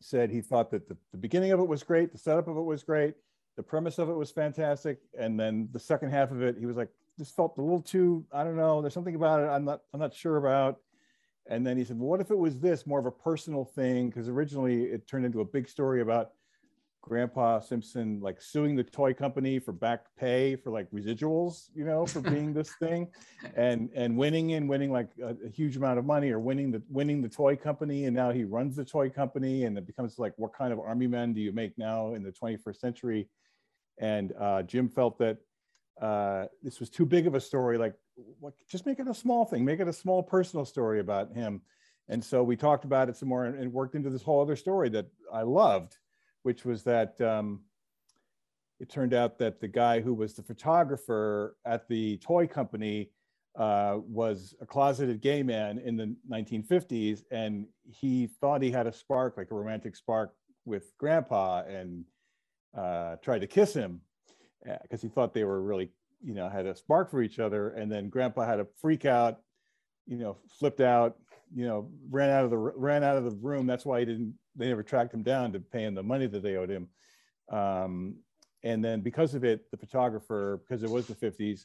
Said 0.00 0.30
he 0.30 0.40
thought 0.40 0.70
that 0.70 0.88
the, 0.88 0.96
the 1.12 1.18
beginning 1.18 1.52
of 1.52 1.60
it 1.60 1.68
was 1.68 1.82
great, 1.82 2.12
the 2.12 2.18
setup 2.18 2.48
of 2.48 2.56
it 2.56 2.62
was 2.62 2.82
great, 2.82 3.14
the 3.56 3.62
premise 3.62 3.98
of 3.98 4.08
it 4.08 4.14
was 4.14 4.30
fantastic, 4.30 4.98
and 5.18 5.38
then 5.38 5.68
the 5.72 5.78
second 5.78 6.10
half 6.10 6.30
of 6.30 6.42
it, 6.42 6.56
he 6.58 6.66
was 6.66 6.76
like, 6.76 6.88
this 7.18 7.30
felt 7.30 7.58
a 7.58 7.62
little 7.62 7.82
too, 7.82 8.24
I 8.32 8.42
don't 8.44 8.56
know, 8.56 8.80
there's 8.80 8.94
something 8.94 9.14
about 9.14 9.40
it 9.40 9.46
I'm 9.46 9.64
not, 9.64 9.80
I'm 9.92 10.00
not 10.00 10.14
sure 10.14 10.38
about. 10.38 10.78
And 11.48 11.66
then 11.66 11.76
he 11.76 11.84
said, 11.84 11.98
well, 11.98 12.08
what 12.08 12.20
if 12.20 12.30
it 12.30 12.38
was 12.38 12.60
this 12.60 12.86
more 12.86 13.00
of 13.00 13.06
a 13.06 13.10
personal 13.10 13.64
thing? 13.64 14.08
Because 14.08 14.28
originally 14.28 14.84
it 14.84 15.08
turned 15.08 15.24
into 15.24 15.40
a 15.40 15.44
big 15.44 15.68
story 15.68 16.00
about 16.00 16.30
Grandpa 17.02 17.60
Simpson 17.60 18.20
like 18.20 18.40
suing 18.42 18.76
the 18.76 18.84
toy 18.84 19.14
company 19.14 19.58
for 19.58 19.72
back 19.72 20.04
pay 20.18 20.54
for 20.56 20.70
like 20.70 20.90
residuals, 20.90 21.70
you 21.74 21.84
know, 21.84 22.04
for 22.06 22.20
being 22.30 22.52
this 22.52 22.72
thing, 22.74 23.08
and 23.56 23.90
and 23.94 24.16
winning 24.16 24.52
and 24.52 24.68
winning 24.68 24.92
like 24.92 25.08
a, 25.22 25.30
a, 25.46 25.48
huge 25.48 25.76
amount 25.76 25.98
of 25.98 26.04
money, 26.04 26.30
or 26.30 26.38
winning 26.38 26.70
the 26.70 26.82
winning 26.88 27.22
the 27.22 27.28
toy 27.28 27.56
company, 27.56 28.04
and 28.04 28.14
now 28.14 28.30
he 28.30 28.44
runs 28.44 28.76
the 28.76 28.84
toy 28.84 29.08
company, 29.08 29.64
and 29.64 29.78
it 29.78 29.86
becomes 29.86 30.18
like, 30.18 30.34
what 30.36 30.52
kind 30.52 30.72
of 30.72 30.78
army 30.78 31.06
men 31.06 31.32
do 31.32 31.40
you 31.40 31.52
make 31.52 31.76
now 31.78 32.14
in 32.14 32.22
the 32.22 32.32
21st 32.32 32.76
century? 32.76 33.28
And 33.98 34.32
uh, 34.38 34.62
Jim 34.62 34.88
felt 34.88 35.18
that 35.18 35.38
uh, 36.00 36.46
this 36.62 36.80
was 36.80 36.90
too 36.90 37.06
big 37.06 37.26
of 37.26 37.34
a 37.34 37.40
story. 37.40 37.78
Like, 37.78 37.94
what, 38.40 38.54
just 38.68 38.86
make 38.86 38.98
it 38.98 39.08
a 39.08 39.14
small 39.14 39.44
thing, 39.44 39.64
make 39.64 39.80
it 39.80 39.88
a 39.88 39.92
small 39.92 40.22
personal 40.22 40.64
story 40.64 41.00
about 41.00 41.32
him. 41.32 41.62
And 42.08 42.24
so 42.24 42.42
we 42.42 42.56
talked 42.56 42.84
about 42.84 43.08
it 43.08 43.16
some 43.16 43.28
more 43.28 43.44
and, 43.44 43.56
and 43.56 43.72
worked 43.72 43.94
into 43.94 44.10
this 44.10 44.22
whole 44.22 44.40
other 44.40 44.56
story 44.56 44.88
that 44.88 45.06
I 45.32 45.42
loved 45.42 45.96
which 46.42 46.64
was 46.64 46.82
that 46.84 47.20
um, 47.20 47.60
it 48.78 48.88
turned 48.88 49.14
out 49.14 49.38
that 49.38 49.60
the 49.60 49.68
guy 49.68 50.00
who 50.00 50.14
was 50.14 50.34
the 50.34 50.42
photographer 50.42 51.56
at 51.64 51.88
the 51.88 52.16
toy 52.18 52.46
company 52.46 53.10
uh, 53.58 53.98
was 54.06 54.54
a 54.60 54.66
closeted 54.66 55.20
gay 55.20 55.42
man 55.42 55.78
in 55.78 55.96
the 55.96 56.14
1950s, 56.30 57.22
and 57.30 57.66
he 57.82 58.28
thought 58.40 58.62
he 58.62 58.70
had 58.70 58.86
a 58.86 58.92
spark, 58.92 59.36
like 59.36 59.50
a 59.50 59.54
romantic 59.54 59.96
spark, 59.96 60.34
with 60.64 60.96
Grandpa, 60.98 61.62
and 61.64 62.04
uh, 62.76 63.16
tried 63.16 63.40
to 63.40 63.46
kiss 63.46 63.74
him 63.74 64.00
because 64.82 65.02
he 65.02 65.08
thought 65.08 65.34
they 65.34 65.44
were 65.44 65.60
really, 65.60 65.90
you 66.22 66.34
know, 66.34 66.48
had 66.48 66.66
a 66.66 66.76
spark 66.76 67.10
for 67.10 67.22
each 67.22 67.38
other. 67.38 67.70
And 67.70 67.90
then 67.90 68.08
Grandpa 68.08 68.46
had 68.46 68.60
a 68.60 68.66
freak 68.80 69.04
out, 69.04 69.40
you 70.06 70.16
know, 70.16 70.36
flipped 70.58 70.80
out, 70.80 71.16
you 71.54 71.66
know, 71.66 71.90
ran 72.10 72.30
out 72.30 72.44
of 72.44 72.50
the 72.50 72.58
ran 72.58 73.02
out 73.02 73.16
of 73.16 73.24
the 73.24 73.30
room. 73.30 73.66
That's 73.66 73.84
why 73.84 74.00
he 74.00 74.04
didn't 74.06 74.34
they 74.56 74.68
never 74.68 74.82
tracked 74.82 75.14
him 75.14 75.22
down 75.22 75.52
to 75.52 75.60
pay 75.60 75.84
him 75.84 75.94
the 75.94 76.02
money 76.02 76.26
that 76.26 76.42
they 76.42 76.56
owed 76.56 76.70
him. 76.70 76.88
Um, 77.50 78.16
and 78.62 78.84
then 78.84 79.00
because 79.00 79.34
of 79.34 79.44
it, 79.44 79.70
the 79.70 79.76
photographer, 79.76 80.60
because 80.66 80.82
it 80.82 80.90
was 80.90 81.06
the 81.06 81.14
50s, 81.14 81.64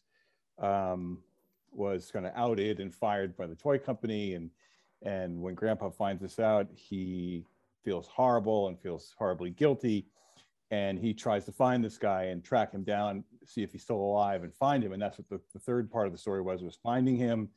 um, 0.60 1.20
was 1.72 2.10
kind 2.12 2.26
of 2.26 2.32
outed 2.36 2.80
and 2.80 2.94
fired 2.94 3.36
by 3.36 3.48
the 3.48 3.56
toy 3.56 3.78
company. 3.78 4.34
And, 4.34 4.50
and 5.04 5.42
when 5.42 5.56
grandpa 5.56 5.90
finds 5.90 6.22
this 6.22 6.40
out, 6.40 6.68
he 6.74 7.44
feels 7.84 8.08
horrible 8.08 8.68
and 8.68 8.80
feels 8.80 9.14
horribly 9.18 9.50
guilty. 9.50 10.08
And 10.72 10.98
he 10.98 11.14
tries 11.14 11.46
to 11.46 11.52
find 11.52 11.84
this 11.84 11.98
guy 11.98 12.24
and 12.26 12.44
track 12.44 12.74
him 12.74 12.84
down, 12.84 13.24
see 13.46 13.62
if 13.62 13.72
he's 13.72 13.84
still 13.84 13.98
alive 13.98 14.44
and 14.44 14.54
find 14.54 14.84
him. 14.84 14.94
And 14.94 15.02
that's 15.02 15.20
what 15.20 15.30
the, 15.30 15.40
the 15.54 15.60
third 15.60 15.92
part 15.92 16.08
of 16.08 16.12
the 16.12 16.18
story 16.18 16.42
was, 16.42 16.64
was 16.64 16.80
finding 16.82 17.16
him. 17.16 17.50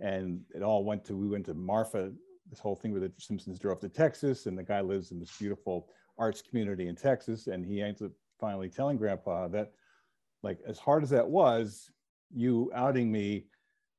And 0.00 0.40
it 0.54 0.62
all 0.62 0.84
went 0.84 1.04
to, 1.06 1.16
we 1.16 1.28
went 1.28 1.44
to 1.46 1.54
Marfa, 1.54 2.12
this 2.48 2.58
whole 2.58 2.74
thing 2.74 2.92
where 2.92 3.00
the 3.00 3.12
Simpsons 3.18 3.58
drove 3.58 3.80
to 3.80 3.88
Texas 3.88 4.46
and 4.46 4.56
the 4.56 4.62
guy 4.62 4.80
lives 4.80 5.12
in 5.12 5.20
this 5.20 5.36
beautiful 5.38 5.88
arts 6.18 6.42
community 6.42 6.88
in 6.88 6.96
Texas. 6.96 7.46
And 7.48 7.64
he 7.66 7.82
ends 7.82 8.02
up 8.02 8.12
finally 8.40 8.70
telling 8.70 8.96
grandpa 8.96 9.48
that 9.48 9.72
like, 10.42 10.58
as 10.66 10.78
hard 10.78 11.02
as 11.02 11.10
that 11.10 11.28
was, 11.28 11.90
you 12.34 12.70
outing 12.74 13.10
me, 13.12 13.46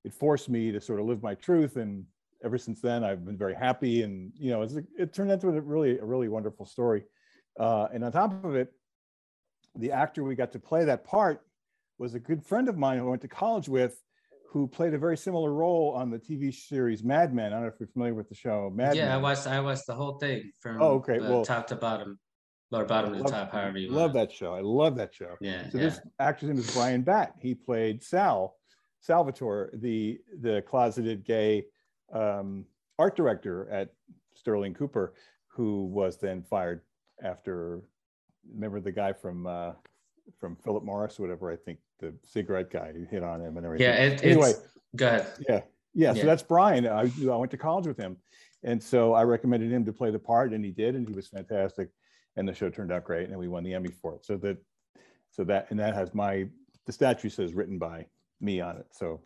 it 0.03 0.13
forced 0.13 0.49
me 0.49 0.71
to 0.71 0.81
sort 0.81 0.99
of 0.99 1.05
live 1.05 1.23
my 1.23 1.33
truth. 1.35 1.77
And 1.77 2.05
ever 2.43 2.57
since 2.57 2.81
then, 2.81 3.03
I've 3.03 3.25
been 3.25 3.37
very 3.37 3.55
happy. 3.55 4.03
And, 4.03 4.31
you 4.35 4.51
know, 4.51 4.61
it's, 4.61 4.75
it 4.97 5.13
turned 5.13 5.31
into 5.31 5.49
a 5.49 5.61
really, 5.61 5.97
a 5.97 6.05
really 6.05 6.29
wonderful 6.29 6.65
story. 6.65 7.03
Uh, 7.59 7.87
and 7.93 8.03
on 8.03 8.11
top 8.11 8.43
of 8.43 8.55
it, 8.55 8.73
the 9.75 9.91
actor 9.91 10.23
we 10.23 10.35
got 10.35 10.51
to 10.53 10.59
play 10.59 10.85
that 10.85 11.03
part 11.03 11.41
was 11.97 12.13
a 12.13 12.19
good 12.19 12.43
friend 12.43 12.67
of 12.69 12.77
mine 12.77 12.97
who 12.99 13.05
I 13.07 13.09
went 13.09 13.21
to 13.21 13.27
college 13.27 13.69
with 13.69 14.01
who 14.51 14.67
played 14.67 14.93
a 14.93 14.97
very 14.97 15.17
similar 15.17 15.51
role 15.51 15.93
on 15.97 16.09
the 16.09 16.17
TV 16.17 16.53
series 16.53 17.03
Mad 17.03 17.33
Men. 17.33 17.47
I 17.47 17.49
don't 17.57 17.61
know 17.63 17.67
if 17.67 17.79
you're 17.79 17.87
familiar 17.87 18.13
with 18.13 18.29
the 18.29 18.35
show 18.35 18.71
Mad 18.73 18.95
yeah, 18.95 19.05
Men. 19.05 19.11
I 19.13 19.17
watched 19.17 19.47
I 19.47 19.59
watched 19.59 19.85
the 19.87 19.93
whole 19.95 20.17
thing 20.17 20.51
from 20.61 20.81
Oh, 20.81 20.95
okay, 20.95 21.19
uh, 21.19 21.29
well- 21.29 21.45
top 21.45 21.67
to 21.67 21.75
bottom 21.75 22.19
or 22.71 22.83
bottom 22.85 23.13
to 23.13 23.19
Love- 23.19 23.31
top, 23.31 23.51
however 23.51 23.77
you 23.77 23.89
love 23.89 24.13
want. 24.13 24.29
that 24.29 24.31
show. 24.35 24.53
I 24.53 24.59
love 24.61 24.95
that 24.97 25.13
show. 25.13 25.35
Yeah, 25.39 25.69
So 25.69 25.77
yeah. 25.77 25.83
this 25.85 25.99
actor's 26.19 26.49
name 26.49 26.57
is 26.57 26.73
Brian 26.73 27.03
Batt. 27.03 27.35
He 27.41 27.53
played 27.55 28.03
Sal, 28.03 28.55
Salvatore, 29.01 29.69
the 29.73 30.19
the 30.41 30.61
closeted 30.67 31.23
gay 31.23 31.65
um, 32.13 32.65
art 32.99 33.15
director 33.15 33.69
at 33.69 33.89
Sterling 34.35 34.73
Cooper, 34.73 35.13
who 35.47 35.85
was 35.85 36.17
then 36.17 36.43
fired 36.43 36.81
after. 37.23 37.81
Remember 38.53 38.79
the 38.79 38.91
guy 38.91 39.11
from 39.11 39.47
uh, 39.47 39.71
from 40.39 40.55
Philip 40.55 40.83
Morris, 40.83 41.19
whatever 41.19 41.51
I 41.51 41.55
think 41.55 41.79
the 41.99 42.13
cigarette 42.23 42.69
guy 42.69 42.91
who 42.93 43.05
hit 43.05 43.23
on 43.23 43.41
him 43.41 43.57
and 43.57 43.65
everything. 43.65 43.87
Yeah, 43.87 43.95
it, 43.95 44.23
Anyway. 44.23 44.51
it's, 44.51 44.59
go 44.95 45.07
ahead. 45.07 45.27
Yeah, 45.47 45.61
yeah. 45.93 46.13
So 46.13 46.25
that's 46.25 46.43
Brian. 46.43 46.85
I, 46.85 47.11
I 47.31 47.35
went 47.35 47.51
to 47.51 47.57
college 47.57 47.87
with 47.87 47.97
him, 47.97 48.17
and 48.63 48.81
so 48.81 49.13
I 49.13 49.23
recommended 49.23 49.71
him 49.71 49.85
to 49.85 49.93
play 49.93 50.11
the 50.11 50.19
part, 50.19 50.53
and 50.53 50.63
he 50.63 50.71
did, 50.71 50.95
and 50.95 51.07
he 51.07 51.13
was 51.13 51.27
fantastic. 51.27 51.89
And 52.35 52.47
the 52.47 52.53
show 52.53 52.69
turned 52.69 52.91
out 52.91 53.05
great, 53.05 53.29
and 53.29 53.39
we 53.39 53.47
won 53.47 53.63
the 53.63 53.73
Emmy 53.73 53.89
for 54.01 54.13
it. 54.15 54.25
So 54.25 54.37
that, 54.37 54.57
so 55.31 55.43
that, 55.45 55.67
and 55.71 55.79
that 55.79 55.95
has 55.95 56.13
my 56.13 56.47
the 56.85 56.91
statue 56.91 57.29
says 57.29 57.53
written 57.53 57.77
by 57.77 58.05
me 58.41 58.61
on 58.61 58.77
it. 58.77 58.85
So 58.91 59.21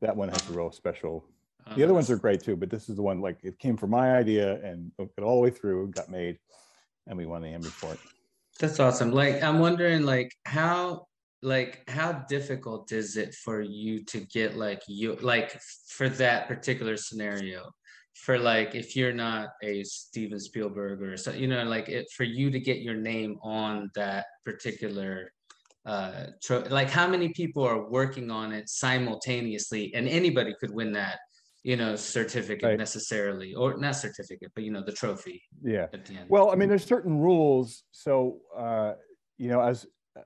that 0.00 0.16
one 0.16 0.28
has 0.28 0.48
a 0.48 0.52
real 0.52 0.70
special. 0.70 1.24
The 1.76 1.84
other 1.84 1.94
ones 1.94 2.10
are 2.10 2.16
great 2.16 2.42
too, 2.42 2.56
but 2.56 2.70
this 2.70 2.88
is 2.88 2.96
the 2.96 3.02
one 3.02 3.20
like 3.20 3.38
it 3.42 3.58
came 3.58 3.76
from 3.76 3.90
my 3.90 4.16
idea 4.16 4.54
and 4.64 4.90
it 4.98 5.14
got 5.14 5.24
all 5.24 5.36
the 5.36 5.42
way 5.42 5.50
through, 5.50 5.88
got 5.90 6.10
made, 6.10 6.38
and 7.10 7.18
we 7.18 7.26
won 7.26 7.42
the 7.42 7.48
Emmy 7.48 7.64
for 7.64 7.92
it. 7.92 7.98
That's 8.60 8.80
awesome. 8.80 9.10
Like, 9.10 9.42
I'm 9.42 9.58
wondering, 9.58 10.04
like, 10.04 10.32
how, 10.46 11.08
like, 11.42 11.82
how 11.90 12.24
difficult 12.28 12.92
is 12.92 13.16
it 13.16 13.34
for 13.34 13.60
you 13.60 14.04
to 14.04 14.20
get 14.20 14.56
like 14.56 14.82
you, 14.86 15.16
like, 15.20 15.60
for 15.88 16.08
that 16.08 16.46
particular 16.48 16.96
scenario? 16.96 17.70
For 18.14 18.38
like, 18.38 18.74
if 18.74 18.96
you're 18.96 19.14
not 19.14 19.48
a 19.62 19.82
Steven 19.82 20.38
Spielberg 20.38 21.02
or 21.02 21.16
so, 21.16 21.32
you 21.32 21.48
know, 21.48 21.64
like, 21.64 21.88
it 21.88 22.06
for 22.16 22.24
you 22.24 22.50
to 22.50 22.60
get 22.60 22.78
your 22.78 22.96
name 22.96 23.38
on 23.42 23.90
that 23.94 24.26
particular, 24.44 25.32
uh, 25.86 26.26
tro- 26.42 26.66
like, 26.68 26.90
how 26.90 27.08
many 27.08 27.30
people 27.30 27.64
are 27.64 27.88
working 27.90 28.30
on 28.30 28.52
it 28.52 28.68
simultaneously, 28.68 29.92
and 29.94 30.06
anybody 30.06 30.54
could 30.60 30.70
win 30.70 30.92
that, 30.92 31.18
you 31.62 31.76
know, 31.76 31.94
certificate 31.96 32.70
Right. 32.70 32.78
necessarily, 32.78 33.54
or 33.54 33.76
not 33.76 33.96
certificate, 33.96 34.50
but 34.54 34.64
you 34.64 34.70
know, 34.70 34.82
the 34.82 34.92
trophy 34.92 35.42
Yeah. 35.62 35.86
the. 35.92 36.26
Well, 36.28 36.50
I 36.50 36.54
mean, 36.54 36.68
there's 36.68 36.84
certain 36.84 37.18
rules. 37.18 37.84
So, 37.90 38.40
uh, 38.56 38.94
you 39.36 39.48
know, 39.48 39.60
as 39.60 39.86
uh, 40.16 40.22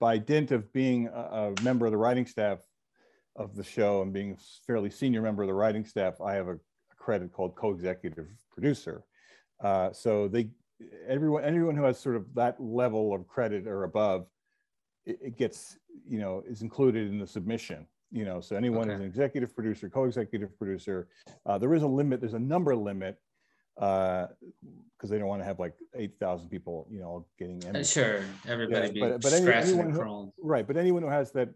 by 0.00 0.18
dint 0.18 0.50
of 0.50 0.72
being 0.72 1.08
a, 1.08 1.54
a 1.56 1.62
member 1.62 1.86
of 1.86 1.92
the 1.92 1.98
writing 1.98 2.26
staff 2.26 2.58
of 3.36 3.54
the 3.54 3.64
show 3.64 4.02
and 4.02 4.12
being 4.12 4.32
a 4.32 4.36
fairly 4.66 4.90
senior 4.90 5.22
member 5.22 5.42
of 5.42 5.48
the 5.48 5.54
writing 5.54 5.84
staff, 5.84 6.20
I 6.20 6.34
have 6.34 6.48
a, 6.48 6.54
a 6.54 6.96
credit 6.96 7.32
called 7.32 7.54
co-executive 7.54 8.28
producer. 8.50 9.04
Uh, 9.62 9.92
so 9.92 10.26
they, 10.26 10.50
everyone, 11.06 11.44
anyone 11.44 11.76
who 11.76 11.84
has 11.84 11.98
sort 11.98 12.16
of 12.16 12.26
that 12.34 12.60
level 12.60 13.14
of 13.14 13.28
credit 13.28 13.68
or 13.68 13.84
above, 13.84 14.26
it, 15.06 15.18
it 15.22 15.36
gets, 15.38 15.78
you 16.08 16.18
know, 16.18 16.42
is 16.48 16.62
included 16.62 17.08
in 17.08 17.18
the 17.18 17.26
submission. 17.26 17.86
You 18.12 18.26
know, 18.26 18.40
so 18.42 18.56
anyone 18.56 18.88
who's 18.88 18.94
Okay. 18.96 19.02
an 19.04 19.08
executive 19.08 19.54
producer, 19.54 19.88
co-executive 19.88 20.56
producer, 20.58 21.08
uh, 21.46 21.56
there 21.56 21.72
is 21.74 21.82
a 21.82 21.86
limit. 21.86 22.20
There's 22.20 22.34
a 22.34 22.38
number 22.38 22.76
limit 22.76 23.18
because 23.74 24.28
they 25.08 25.18
don't 25.18 25.28
want 25.28 25.40
to 25.40 25.46
have 25.46 25.58
like 25.58 25.74
8,000 25.94 26.50
people, 26.50 26.86
you 26.90 27.00
know, 27.00 27.26
getting 27.38 27.64
Uh, 27.64 27.68
Emmys. 27.72 27.90
Sure, 27.92 28.22
everybody 28.46 28.92
Yeah, 29.00 29.08
but- 29.12 29.22
but 29.22 29.32
any- 29.32 29.50
anyone 29.50 29.90
who- 29.92 30.32
Right, 30.42 30.66
but 30.66 30.76
anyone 30.76 31.02
who 31.02 31.08
has 31.08 31.32
that 31.32 31.48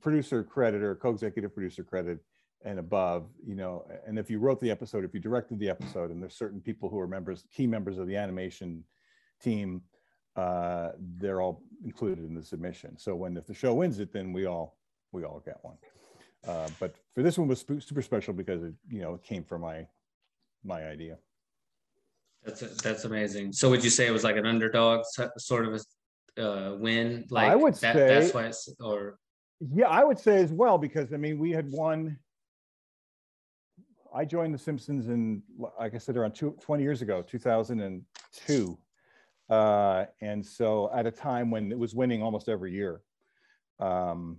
producer 0.00 0.42
credit 0.42 0.82
or 0.82 0.96
co-executive 0.96 1.54
producer 1.54 1.84
credit 1.84 2.18
and 2.62 2.80
above, 2.80 3.30
you 3.46 3.54
know, 3.54 3.86
and 4.04 4.18
if 4.18 4.28
you 4.28 4.40
wrote 4.40 4.58
the 4.58 4.72
episode, 4.72 5.04
if 5.04 5.14
you 5.14 5.20
directed 5.20 5.60
the 5.60 5.68
episode, 5.70 6.10
and 6.10 6.20
there's 6.20 6.34
certain 6.34 6.60
people 6.60 6.88
who 6.88 6.98
are 6.98 7.06
members, 7.06 7.44
key 7.52 7.68
members 7.68 7.98
of 7.98 8.08
the 8.08 8.16
animation 8.16 8.84
team, 9.40 9.84
uh, 10.34 10.90
they're 10.98 11.40
all 11.40 11.62
included 11.84 12.24
in 12.24 12.34
the 12.34 12.42
submission. 12.42 12.98
So 12.98 13.14
when 13.14 13.36
if 13.36 13.46
the 13.46 13.54
show 13.54 13.74
wins 13.76 14.00
it, 14.00 14.10
then 14.12 14.32
we 14.32 14.46
all 14.46 14.76
we 15.12 15.24
all 15.24 15.42
get 15.44 15.58
one. 15.62 15.76
Uh, 16.46 16.68
but 16.78 16.94
for 17.14 17.22
this 17.22 17.38
one 17.38 17.48
was 17.48 17.60
super 17.60 18.02
special 18.02 18.32
because 18.32 18.62
it, 18.62 18.74
you 18.88 19.00
know, 19.00 19.14
it 19.14 19.22
came 19.22 19.42
from 19.42 19.62
my 19.62 19.86
my 20.64 20.84
idea. 20.86 21.18
That's 22.44 22.60
that's 22.76 23.04
amazing. 23.04 23.52
So 23.52 23.68
would 23.70 23.82
you 23.82 23.90
say 23.90 24.06
it 24.06 24.12
was 24.12 24.24
like 24.24 24.36
an 24.36 24.46
underdog 24.46 25.04
sort 25.38 25.66
of 25.66 25.80
a 26.38 26.42
uh, 26.42 26.74
win? 26.76 27.26
Like 27.30 27.50
I 27.50 27.56
would 27.56 27.74
that, 27.74 27.96
that's 27.96 28.28
say- 28.28 28.32
why 28.32 28.46
it's 28.46 28.68
or 28.80 29.18
Yeah, 29.74 29.88
I 29.88 30.04
would 30.04 30.18
say 30.18 30.42
as 30.42 30.52
well 30.52 30.78
because 30.78 31.12
I 31.12 31.16
mean 31.16 31.38
we 31.38 31.50
had 31.50 31.70
won. 31.70 32.18
I 34.14 34.24
joined 34.24 34.54
The 34.54 34.58
Simpsons 34.58 35.08
in, 35.08 35.42
like 35.78 35.94
I 35.94 35.98
said, 35.98 36.16
around 36.16 36.32
two, 36.32 36.56
20 36.62 36.82
years 36.82 37.02
ago, 37.02 37.20
2002. 37.20 38.78
Uh, 39.50 40.06
and 40.22 40.44
so 40.44 40.90
at 40.94 41.06
a 41.06 41.10
time 41.10 41.50
when 41.50 41.70
it 41.70 41.78
was 41.78 41.94
winning 41.94 42.22
almost 42.22 42.48
every 42.48 42.72
year. 42.72 43.02
Um, 43.78 44.38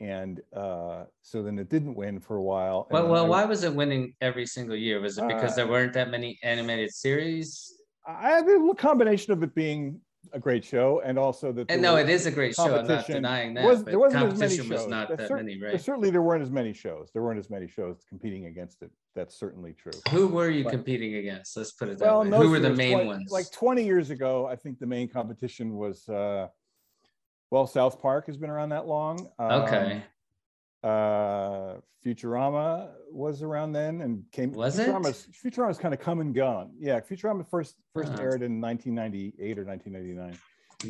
and 0.00 0.40
uh, 0.54 1.04
so 1.22 1.42
then 1.42 1.58
it 1.58 1.68
didn't 1.68 1.94
win 1.94 2.18
for 2.20 2.36
a 2.36 2.42
while. 2.42 2.86
well, 2.90 3.08
well, 3.08 3.26
I- 3.26 3.28
why 3.28 3.44
was 3.44 3.62
it 3.64 3.74
winning 3.74 4.14
every 4.20 4.46
single 4.46 4.76
year? 4.76 5.00
Was 5.00 5.18
it 5.18 5.26
because 5.28 5.52
Uh, 5.52 5.56
there 5.56 5.68
weren't 5.68 5.92
that 5.94 6.10
many 6.10 6.38
animated 6.42 6.92
series? 6.92 7.78
I 8.06 8.30
have 8.30 8.48
a 8.48 8.74
combination 8.74 9.32
of 9.32 9.42
it 9.42 9.54
being 9.54 10.00
a 10.32 10.38
great 10.38 10.64
show 10.64 11.00
and 11.04 11.18
also 11.18 11.52
that. 11.52 11.70
And 11.70 11.82
no, 11.82 11.96
it 11.96 12.08
is 12.08 12.26
a 12.26 12.30
great 12.30 12.54
show. 12.54 12.78
I'm 12.78 12.86
not 12.86 13.06
denying 13.06 13.54
that. 13.54 13.64
Was- 13.64 13.82
but 13.82 13.90
there 13.90 13.98
wasn't 13.98 14.24
as 14.24 14.38
many 14.38 14.56
competition 14.56 14.68
was 14.72 14.86
not 14.88 15.08
That's 15.08 15.20
that 15.22 15.28
cer- 15.28 15.36
many, 15.36 15.58
There- 15.58 15.70
right? 15.70 15.80
Certainly 15.80 16.10
there 16.10 16.22
weren't 16.22 16.42
as 16.42 16.50
many 16.50 16.72
shows. 16.72 17.10
There 17.12 17.22
weren't 17.22 17.38
as 17.38 17.50
many 17.50 17.66
shows 17.68 18.04
competing 18.08 18.46
against 18.46 18.82
it. 18.82 18.90
That's 19.14 19.36
certainly 19.36 19.72
true. 19.74 19.92
Who 20.10 20.26
were 20.28 20.48
you 20.50 20.64
But- 20.64 20.70
competing 20.72 21.16
against? 21.16 21.56
Let's 21.56 21.72
put 21.72 21.88
it 21.90 21.98
that 21.98 22.04
Well, 22.06 22.22
way. 22.24 22.38
Who 22.38 22.50
were 22.50 22.60
the 22.60 22.70
main 22.74 22.92
20 22.94 23.06
ones? 23.06 23.30
Like 23.30 23.50
20 23.52 23.84
years 23.84 24.10
ago, 24.10 24.46
I 24.46 24.56
think 24.56 24.78
the 24.78 24.86
main 24.86 25.08
competition 25.08 25.76
was, 25.76 26.08
uh, 26.08 26.48
well, 27.52 27.66
South 27.66 28.00
Park 28.00 28.26
has 28.28 28.38
been 28.38 28.48
around 28.48 28.70
that 28.70 28.86
long. 28.86 29.28
Um, 29.38 29.52
okay. 29.62 30.02
Uh, 30.82 31.74
Futurama 32.02 32.88
was 33.12 33.42
around 33.42 33.72
then 33.72 34.00
and 34.00 34.24
came. 34.32 34.52
Was 34.52 34.78
it? 34.78 34.88
Futurama's, 34.88 35.28
Futurama's 35.44 35.76
kind 35.76 35.92
of 35.92 36.00
come 36.00 36.20
and 36.20 36.34
gone. 36.34 36.70
Yeah, 36.78 36.98
Futurama 37.00 37.46
first 37.46 37.76
first 37.92 38.10
Uh-huh. 38.12 38.22
aired 38.22 38.42
in 38.42 38.58
1998 38.58 39.58
or 39.58 39.64
1999. 39.64 40.38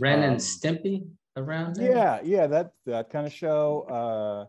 Ren 0.00 0.18
um, 0.20 0.24
and 0.30 0.36
Stimpy 0.36 1.08
around 1.36 1.74
there? 1.74 1.90
Yeah, 1.90 2.20
yeah, 2.22 2.46
that 2.46 2.74
that 2.86 3.10
kind 3.10 3.26
of 3.26 3.32
show. 3.32 3.82
Uh, 3.90 4.46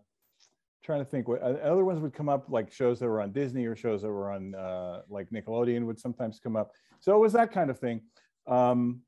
trying 0.83 0.99
to 0.99 1.05
think 1.05 1.27
what 1.27 1.41
uh, 1.41 1.57
other 1.63 1.83
ones 1.83 1.99
would 1.99 2.13
come 2.13 2.29
up, 2.29 2.45
like 2.47 2.71
shows 2.71 2.99
that 2.99 3.07
were 3.07 3.21
on 3.21 3.31
Disney 3.31 3.65
or 3.65 3.75
shows 3.75 4.03
that 4.03 4.09
were 4.09 4.31
on 4.31 4.53
uh, 4.53 5.01
like 5.09 5.31
Nickelodeon 5.31 5.85
would 5.87 5.99
sometimes 5.99 6.39
come 6.39 6.55
up. 6.55 6.73
So 6.99 7.15
it 7.15 7.19
was 7.19 7.33
that 7.33 7.51
kind 7.51 7.71
of 7.71 7.79
thing. 7.79 8.01
Um, 8.45 9.01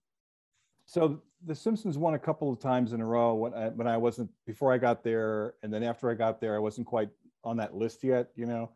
so 0.87 1.21
The 1.45 1.55
Simpsons 1.55 1.97
won 1.97 2.15
a 2.15 2.19
couple 2.19 2.51
of 2.51 2.59
times 2.59 2.93
in 2.93 3.01
a 3.01 3.05
row 3.05 3.35
when 3.35 3.53
I, 3.53 3.69
when 3.69 3.87
I 3.87 3.97
wasn't 3.97 4.31
before 4.47 4.73
I 4.73 4.77
got 4.79 5.03
there, 5.03 5.53
and 5.61 5.71
then 5.71 5.83
after 5.83 6.09
I 6.09 6.15
got 6.15 6.41
there, 6.41 6.55
I 6.55 6.59
wasn't 6.59 6.87
quite 6.87 7.09
on 7.43 7.57
that 7.57 7.75
list 7.75 8.03
yet. 8.03 8.29
You 8.35 8.47
know, 8.47 8.71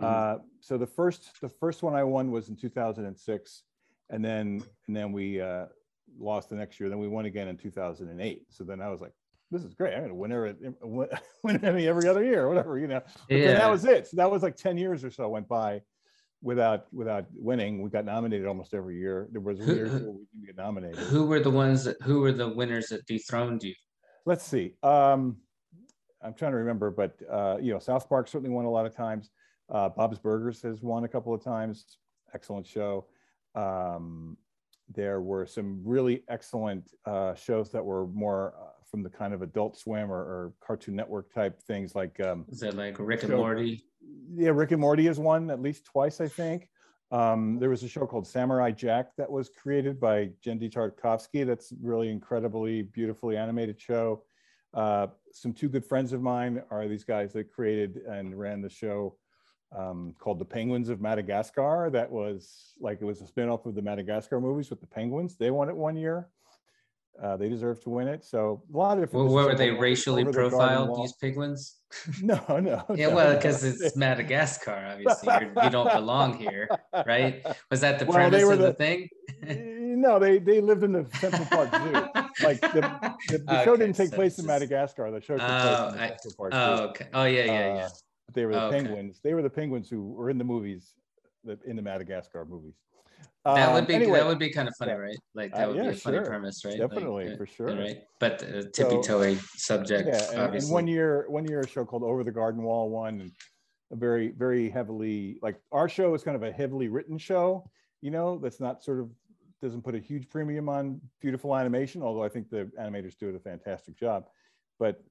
Mhm. 0.00 0.04
uh, 0.04 0.38
so 0.60 0.78
the 0.78 0.86
first 0.86 1.40
the 1.40 1.48
first 1.48 1.82
one 1.82 1.94
I 1.94 2.04
won 2.04 2.30
was 2.30 2.48
in 2.48 2.56
2006, 2.56 3.64
and 4.10 4.24
then 4.24 4.62
and 4.86 4.96
then 4.96 5.10
we 5.12 5.40
uh, 5.40 5.66
lost 6.18 6.50
the 6.50 6.54
next 6.56 6.78
year. 6.78 6.88
Then 6.88 6.98
we 7.00 7.08
won 7.08 7.24
again 7.26 7.48
in 7.48 7.56
2008. 7.56 8.46
So 8.50 8.62
then 8.62 8.80
I 8.80 8.88
was 8.88 9.00
like, 9.00 9.12
this 9.50 9.64
is 9.64 9.74
great. 9.74 9.94
I'm 9.94 10.02
gonna 10.02 10.14
win 10.14 10.30
every 10.32 10.54
win 11.42 11.64
Emmy 11.64 11.88
every 11.88 12.06
other 12.08 12.22
year, 12.22 12.48
whatever 12.48 12.78
you 12.78 12.86
know. 12.86 13.00
But 13.28 13.36
Yeah. 13.36 13.52
that 13.54 13.70
was 13.70 13.84
it. 13.84 14.06
So 14.06 14.16
that 14.18 14.30
was 14.30 14.42
like 14.44 14.56
10 14.56 14.78
years 14.78 15.02
or 15.02 15.10
so 15.10 15.28
went 15.28 15.48
by 15.48 15.82
without 16.42 16.92
without 16.92 17.26
winning. 17.34 17.80
We 17.82 17.88
got 17.88 18.04
nominated 18.04 18.46
almost 18.46 18.74
every 18.74 18.98
year. 18.98 19.28
There 19.32 19.40
was 19.40 19.58
Who- 19.58 19.74
years 19.74 19.90
who- 19.92 19.98
where 20.04 20.12
we 20.12 20.24
didn't 20.32 20.46
get 20.46 20.56
nominated. 20.56 20.98
Who 20.98 21.26
were 21.26 21.40
the 21.40 21.50
ones 21.50 21.84
that 21.84 21.96
who 22.02 22.20
were 22.20 22.32
the 22.32 22.48
winners 22.48 22.88
that 22.88 23.06
dethroned 23.06 23.62
you? 23.62 23.74
Let's 24.26 24.44
see. 24.44 24.74
Um, 24.82 25.38
I'm 26.22 26.34
trying 26.34 26.52
to 26.52 26.58
remember, 26.58 26.90
but 26.90 27.18
uh, 27.30 27.56
you 27.60 27.72
know, 27.72 27.78
South 27.78 28.08
Park 28.08 28.28
certainly 28.28 28.50
won 28.54 28.64
a 28.64 28.70
lot 28.70 28.86
of 28.86 28.94
times. 28.94 29.30
Uh, 29.70 29.88
Bob's 29.88 30.18
Burgers 30.18 30.60
has 30.62 30.82
won 30.82 31.04
a 31.04 31.08
couple 31.08 31.32
of 31.32 31.42
times. 31.42 31.96
Excellent 32.34 32.66
show. 32.66 33.06
Um, 33.54 34.36
there 34.94 35.20
were 35.20 35.46
some 35.46 35.80
really 35.84 36.22
excellent 36.28 36.92
uh, 37.06 37.34
shows 37.34 37.70
that 37.72 37.84
were 37.84 38.06
more 38.08 38.54
uh, 38.60 38.66
from 38.90 39.02
the 39.02 39.08
kind 39.10 39.32
of 39.32 39.42
Adult 39.42 39.76
Swim 39.78 40.10
or, 40.12 40.18
or 40.18 40.52
Cartoon 40.64 40.94
Network 40.94 41.32
type 41.32 41.62
things, 41.62 41.94
like 41.94 42.20
um, 42.20 42.44
Is 42.48 42.60
that 42.60 42.74
like 42.74 42.96
Rick 42.98 43.22
and 43.22 43.32
Morty? 43.32 43.84
Yeah, 44.34 44.50
Rick 44.50 44.72
and 44.72 44.80
Morty 44.80 45.06
has 45.06 45.18
won 45.18 45.50
at 45.50 45.60
least 45.60 45.84
twice, 45.84 46.20
I 46.20 46.28
think. 46.28 46.68
Um, 47.10 47.58
there 47.58 47.68
was 47.68 47.82
a 47.82 47.88
show 47.88 48.06
called 48.06 48.26
Samurai 48.26 48.70
Jack 48.70 49.14
that 49.18 49.30
was 49.30 49.50
created 49.50 50.00
by 50.00 50.30
Genndy 50.44 50.72
Tartakovsky. 50.72 51.46
That's 51.46 51.72
really 51.82 52.10
incredibly 52.10 52.82
beautifully 52.82 53.36
animated 53.36 53.80
show. 53.80 54.24
Uh, 54.72 55.08
some 55.30 55.52
two 55.52 55.68
good 55.68 55.84
friends 55.84 56.14
of 56.14 56.22
mine 56.22 56.62
are 56.70 56.88
these 56.88 57.04
guys 57.04 57.32
that 57.34 57.52
created 57.52 57.98
and 58.08 58.38
ran 58.38 58.62
the 58.62 58.70
show 58.70 59.16
um, 59.76 60.14
called 60.18 60.38
The 60.38 60.46
Penguins 60.46 60.88
of 60.88 61.00
Madagascar. 61.02 61.90
That 61.90 62.10
was 62.10 62.72
like 62.80 63.02
it 63.02 63.04
was 63.04 63.20
a 63.20 63.24
spinoff 63.24 63.66
of 63.66 63.74
the 63.74 63.82
Madagascar 63.82 64.40
movies 64.40 64.70
with 64.70 64.80
the 64.80 64.86
penguins. 64.86 65.36
They 65.36 65.50
won 65.50 65.68
it 65.68 65.76
one 65.76 65.96
year. 65.96 66.28
Uh, 67.20 67.36
they 67.36 67.48
deserve 67.48 67.80
to 67.82 67.90
win 67.90 68.08
it. 68.08 68.24
So 68.24 68.62
a 68.72 68.76
lot 68.76 68.96
of 68.98 69.04
different. 69.04 69.26
Well, 69.26 69.46
were 69.46 69.54
they 69.54 69.70
racially 69.70 70.22
Over 70.22 70.32
the 70.32 70.36
Garden 70.50 70.58
profiled? 70.58 70.96
These 71.02 71.12
penguins? 71.14 71.78
No, 72.22 72.40
no. 72.58 72.84
Yeah, 72.96 73.08
no, 73.08 73.14
well, 73.16 73.30
no. 73.32 73.36
because 73.36 73.62
it's 73.62 73.94
Madagascar, 73.96 74.88
obviously. 74.92 75.28
You're, 75.40 75.64
you 75.64 75.70
don't 75.70 75.92
belong 75.92 76.38
here, 76.38 76.68
right? 77.06 77.44
Was 77.70 77.82
that 77.82 77.98
the 77.98 78.06
Well, 78.06 78.16
premise 78.16 78.42
of 78.50 78.58
the, 78.58 78.66
the- 78.68 78.72
thing? 78.72 79.08
no, 80.00 80.18
they 80.18 80.38
they 80.38 80.60
lived 80.62 80.84
in 80.84 80.92
the 80.92 81.06
Central 81.18 81.46
Park 81.46 81.68
Zoo. 81.74 82.06
Like 82.40 82.60
the, 82.72 82.80
the, 83.28 83.38
the 83.38 83.64
show 83.64 83.76
didn't 83.76 83.96
take 83.96 84.08
so 84.08 84.16
place 84.16 84.38
in 84.38 84.46
Madagascar. 84.46 85.10
The 85.10 85.20
show 85.20 85.36
took 85.38 85.48
Oh, 85.48 85.60
place 85.60 85.78
in 85.78 85.92
the 85.98 86.08
Central 86.08 86.34
Park 86.38 86.52
Oh, 86.54 86.76
Zoo. 86.76 86.82
okay. 86.84 87.06
Oh, 87.12 87.24
yeah, 87.24 87.44
yeah, 87.44 87.74
yeah. 87.74 87.84
Uh, 87.84 87.88
they 88.32 88.46
were 88.46 88.52
the 88.54 88.62
Okay. 88.62 88.76
penguins. 88.82 89.20
They 89.22 89.34
were 89.34 89.42
the 89.42 89.50
penguins 89.50 89.90
who 89.90 90.12
were 90.12 90.30
in 90.30 90.38
the 90.38 90.44
movies, 90.44 90.94
in 91.66 91.76
the 91.76 91.82
Madagascar 91.82 92.44
movies. 92.46 92.76
That 93.44 93.68
Um, 93.68 93.74
would 93.74 93.86
be 93.88 93.94
anyway, 93.94 94.18
that 94.18 94.26
would 94.26 94.38
be 94.38 94.50
kind 94.50 94.68
of 94.68 94.74
funny, 94.78 94.92
right? 94.92 95.16
Like 95.34 95.52
Uh, 95.52 95.56
that 95.58 95.68
would 95.68 95.76
yeah, 95.76 95.82
be 95.82 95.88
a 95.88 95.94
funny 95.94 96.18
sure. 96.18 96.26
premise, 96.26 96.64
right? 96.64 96.78
Definitely 96.78 97.32
uh, 97.32 97.36
for 97.36 97.46
sure. 97.46 97.76
Right, 97.76 98.04
but 98.20 98.42
uh, 98.42 98.62
tippy 98.72 99.00
toey 99.02 99.36
subject, 99.56 100.08
Yeah, 100.08 100.14
and, 100.14 100.32
and 100.34 100.42
obviously. 100.42 100.72
one 100.72 100.86
year, 100.86 101.26
one 101.28 101.44
year, 101.44 101.60
a 101.60 101.66
show 101.66 101.84
called 101.84 102.04
Over 102.04 102.22
the 102.22 102.30
Garden 102.30 102.62
Wall 102.62 102.88
won, 102.88 103.20
and 103.20 103.32
a 103.90 103.96
very, 103.96 104.28
very 104.28 104.70
heavily 104.70 105.38
like 105.42 105.60
our 105.72 105.88
show 105.88 106.14
is 106.14 106.22
kind 106.22 106.36
of 106.36 106.44
a 106.44 106.52
heavily 106.52 106.88
written 106.88 107.18
show. 107.18 107.68
You 108.00 108.12
know, 108.12 108.38
that's 108.38 108.60
not 108.60 108.82
sort 108.84 109.00
of 109.00 109.10
doesn't 109.60 109.82
put 109.82 109.94
a 109.94 109.98
huge 110.00 110.28
premium 110.28 110.68
on 110.68 111.00
beautiful 111.20 111.56
animation, 111.56 112.02
although 112.02 112.22
I 112.24 112.28
think 112.28 112.48
the 112.50 112.70
animators 112.80 113.16
do 113.16 113.28
it 113.28 113.34
a 113.34 113.40
fantastic 113.40 113.96
job. 113.96 114.28
But 114.78 115.02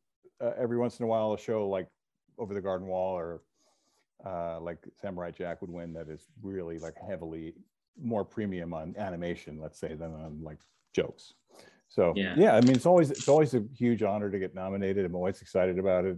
uh, 0.41 0.51
every 0.57 0.77
once 0.77 1.00
in 1.00 1.03
a 1.05 1.07
while, 1.07 1.33
a 1.33 1.38
show 1.38 1.67
like 1.69 1.88
Over 2.38 2.53
the 2.53 2.61
Garden 2.61 2.88
Wall 2.88 3.17
or 3.17 3.43
uh, 4.25 4.59
like 4.59 4.79
Samurai 5.01 5.31
Jack 5.31 5.61
would 5.61 5.71
win 5.71 5.93
that 5.93 6.09
is 6.09 6.27
really 6.41 6.79
like 6.79 6.95
heavily 6.97 7.55
more 8.01 8.24
premium 8.25 8.74
on 8.74 8.95
animation, 8.98 9.60
let's 9.60 9.79
say, 9.79 9.95
than 9.95 10.13
on 10.13 10.39
like 10.43 10.60
jokes. 10.93 11.33
So 11.88 12.13
Yeah. 12.15 12.36
yeah. 12.38 12.55
I 12.55 12.62
mean, 12.62 12.75
it's 12.75 12.86
always 12.86 13.12
it's 13.12 13.27
always 13.27 13.53
a 13.53 13.63
huge 13.75 14.03
honor 14.03 14.29
to 14.29 14.39
get 14.39 14.55
nominated. 14.55 15.05
I'm 15.05 15.15
always 15.15 15.41
excited 15.41 15.77
about 15.77 16.05
it. 16.05 16.17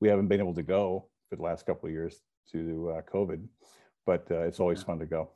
We 0.00 0.08
haven't 0.08 0.28
been 0.28 0.40
able 0.40 0.54
to 0.54 0.62
go 0.62 1.06
for 1.28 1.36
the 1.36 1.42
last 1.42 1.66
couple 1.66 1.88
of 1.88 1.92
years 1.92 2.20
due 2.50 2.68
to 2.68 2.90
uh, 2.90 3.02
COVID, 3.02 3.46
but 4.06 4.26
uh, 4.30 4.40
it's 4.42 4.60
always 4.60 4.82
fun 4.82 4.98
to 4.98 5.06
go. 5.06 5.30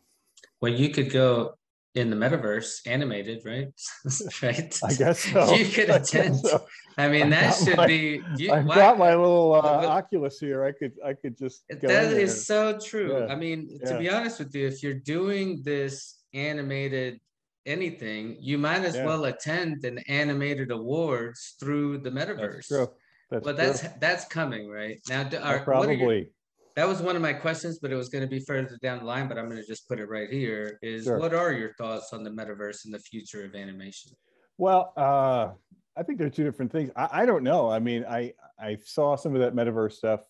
Well, 0.60 0.72
you 0.72 0.90
could 0.90 1.10
go 1.10 1.54
in 1.94 2.10
the 2.10 2.16
metaverse 2.16 2.86
animated, 2.86 3.42
right? 3.44 3.68
right. 4.42 4.78
I 4.84 4.94
guess 4.94 5.20
so. 5.20 5.54
You 5.54 5.64
could 5.66 5.90
I 5.90 5.96
attend. 5.96 6.36
so. 6.36 6.64
I 6.96 7.08
mean, 7.08 7.24
I've 7.24 7.30
that 7.30 7.50
should 7.56 7.76
my- 7.76 7.86
be. 7.86 8.22
You, 8.36 8.52
I've 8.52 8.66
got 8.68 8.98
my 8.98 9.10
little 9.14 9.54
uh, 9.54 9.62
Well, 9.62 9.86
Oculus 9.90 10.38
here. 10.38 10.64
I 10.64 10.72
could 10.72 10.92
I 11.04 11.14
could 11.14 11.36
just 11.38 11.62
go 11.80 11.88
That 11.88 12.12
is 12.12 12.46
so 12.46 12.78
true. 12.78 13.18
Yeah. 13.26 13.32
I 13.32 13.36
mean, 13.36 13.78
to 13.86 13.98
be 13.98 14.10
honest 14.10 14.38
with 14.38 14.54
you, 14.54 14.66
if 14.66 14.82
you're 14.82 14.94
doing 14.94 15.62
this 15.64 16.18
animated 16.34 17.20
anything, 17.66 18.36
you 18.40 18.58
might 18.58 18.84
as 18.84 18.96
Yeah. 18.96 19.06
well 19.06 19.24
attend 19.26 19.84
an 19.84 19.98
animated 20.08 20.70
awards 20.70 21.54
through 21.60 21.98
the 21.98 22.10
metaverse. 22.10 22.68
That's 22.68 22.68
true. 22.68 22.88
That's 23.30 23.44
But 23.44 23.56
that's 23.56 23.80
true. 23.80 23.90
that's 24.00 24.24
coming, 24.26 24.68
right? 24.70 24.98
Now, 25.08 25.20
are, 25.22 25.24
what 25.24 25.42
are 25.44 25.52
your- 25.52 25.60
probably. 25.64 26.30
That 26.78 26.86
was 26.86 27.02
one 27.02 27.16
of 27.16 27.22
my 27.22 27.32
questions, 27.32 27.80
but 27.80 27.90
it 27.90 27.96
was 27.96 28.08
going 28.08 28.22
to 28.22 28.28
be 28.30 28.38
further 28.38 28.78
down 28.80 29.00
the 29.00 29.04
line. 29.04 29.26
But 29.26 29.36
I'm 29.36 29.48
going 29.48 29.60
to 29.60 29.66
just 29.66 29.88
put 29.88 29.98
it 29.98 30.08
right 30.08 30.30
here. 30.30 30.78
Is 30.80 31.04
Sure. 31.04 31.18
what 31.18 31.34
are 31.34 31.52
your 31.52 31.74
thoughts 31.74 32.12
on 32.12 32.22
the 32.22 32.30
metaverse 32.30 32.84
and 32.84 32.94
the 32.94 33.00
future 33.00 33.44
of 33.44 33.56
animation? 33.56 34.12
Well, 34.58 34.92
uh, 34.96 35.48
I 35.96 36.02
think 36.04 36.18
they're 36.18 36.30
two 36.30 36.44
different 36.44 36.70
things. 36.70 36.90
I, 36.94 37.08
I 37.22 37.26
don't 37.26 37.42
know. 37.42 37.68
I 37.68 37.80
mean, 37.80 38.04
I 38.08 38.32
I 38.60 38.76
saw 38.84 39.16
some 39.16 39.34
of 39.34 39.40
that 39.40 39.56
metaverse 39.56 39.94
stuff. 39.94 40.20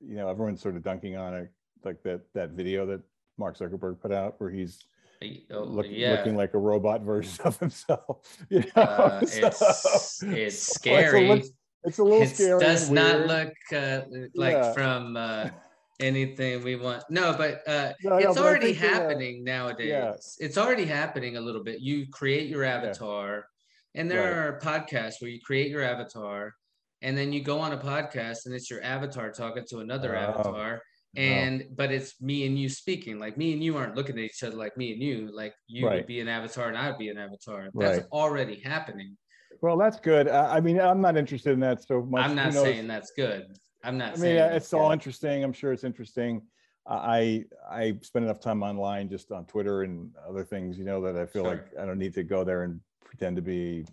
You 0.00 0.14
know, 0.14 0.28
everyone's 0.28 0.60
sort 0.62 0.76
of 0.76 0.84
dunking 0.84 1.16
on 1.16 1.34
it, 1.34 1.50
like 1.84 2.00
that 2.04 2.20
that 2.34 2.50
video 2.50 2.86
that 2.86 3.00
Mark 3.38 3.58
Zuckerberg 3.58 4.00
put 4.00 4.12
out, 4.12 4.36
where 4.38 4.50
he's 4.50 4.78
Oh, 5.52 5.62
look, 5.62 5.86
yeah, 5.88 6.12
looking 6.12 6.36
like 6.36 6.52
a 6.54 6.58
robot 6.58 7.02
version 7.02 7.44
of 7.44 7.58
himself. 7.58 8.22
You 8.50 8.60
know, 8.60 8.82
Uh, 8.82 9.20
So- 9.26 9.46
it's 9.46 9.62
it's 9.62 10.18
so 10.20 10.26
it's 10.30 10.54
a 10.70 10.74
scary. 10.74 11.42
It's 11.84 11.98
a 11.98 12.04
little 12.04 12.22
it 12.22 12.28
scary. 12.36 12.60
does 12.60 12.88
not 12.90 13.26
look 13.26 13.52
uh, 13.72 14.02
like 14.36 14.52
Yeah. 14.52 14.72
from 14.72 15.16
uh, 15.16 15.48
anything 16.02 16.62
we 16.62 16.76
want. 16.76 17.04
No, 17.08 17.34
but 17.36 17.66
uh, 17.66 17.92
No, 18.02 18.10
no, 18.10 18.16
it's 18.18 18.34
but 18.36 18.42
I 18.42 18.46
already 18.46 18.72
that, 18.72 18.84
uh, 18.84 18.88
happening 19.00 19.44
nowadays. 19.44 20.36
It's 20.38 20.58
already 20.58 20.84
happening 20.84 21.36
a 21.36 21.40
little 21.40 21.62
bit. 21.62 21.80
You 21.80 22.06
create 22.10 22.48
your 22.48 22.64
avatar, 22.64 23.46
and 23.94 24.10
there 24.10 24.22
Right. 24.22 24.32
are 24.32 24.60
podcasts 24.60 25.20
where 25.20 25.30
you 25.30 25.40
create 25.40 25.70
your 25.70 25.82
avatar, 25.82 26.52
and 27.00 27.16
then 27.16 27.32
you 27.32 27.42
go 27.42 27.58
on 27.58 27.72
a 27.72 27.78
podcast, 27.78 28.46
and 28.46 28.54
it's 28.54 28.70
your 28.70 28.82
avatar 28.82 29.30
talking 29.30 29.64
to 29.70 29.78
another 29.78 30.16
Oh, 30.16 30.20
avatar. 30.20 30.82
And 31.14 31.66
but 31.76 31.92
it's 31.92 32.18
me 32.22 32.46
and 32.46 32.58
you 32.58 32.70
speaking. 32.70 33.18
Like 33.18 33.36
me 33.36 33.52
and 33.52 33.62
you 33.62 33.76
aren't 33.76 33.94
looking 33.94 34.16
at 34.16 34.24
each 34.24 34.42
other 34.42 34.56
like 34.56 34.78
me 34.78 34.92
and 34.94 35.02
you. 35.02 35.28
Like 35.30 35.54
you 35.66 35.86
Right. 35.86 35.96
would 35.96 36.06
be 36.06 36.20
an 36.20 36.28
avatar 36.28 36.68
and 36.68 36.76
I'd 36.78 36.96
be 36.96 37.10
an 37.10 37.18
avatar. 37.18 37.68
That's 37.74 37.98
Right. 37.98 38.06
already 38.12 38.60
happening. 38.60 39.18
Well, 39.60 39.76
that's 39.76 40.00
good. 40.00 40.26
I, 40.26 40.56
I 40.56 40.60
mean, 40.62 40.80
I'm 40.80 41.02
not 41.02 41.18
interested 41.18 41.52
in 41.52 41.60
that 41.60 41.82
so 41.82 42.02
much. 42.02 42.24
I'm 42.24 42.34
not 42.34 42.54
saying 42.54 42.86
that's 42.86 43.12
good. 43.14 43.54
I'm 43.84 43.98
not 43.98 44.08
I 44.08 44.10
mean, 44.12 44.20
saying 44.20 44.40
uh, 44.40 44.54
it's 44.54 44.72
all 44.72 44.92
interesting. 44.92 45.42
I'm 45.44 45.52
sure 45.52 45.72
it's 45.72 45.84
interesting. 45.84 46.42
I 46.86 47.44
I 47.70 47.96
spend 48.02 48.24
enough 48.24 48.40
time 48.40 48.62
online, 48.62 49.08
just 49.08 49.30
on 49.30 49.44
Twitter 49.46 49.82
and 49.82 50.10
other 50.28 50.44
things, 50.44 50.78
you 50.78 50.84
know, 50.84 51.00
that 51.02 51.16
I 51.16 51.26
feel 51.26 51.44
like 51.44 51.66
I 51.80 51.84
don't 51.84 51.98
need 51.98 52.14
to 52.14 52.24
go 52.24 52.44
there 52.44 52.64
and 52.64 52.80
pretend 53.04 53.36
to 53.36 53.42
be 53.42 53.84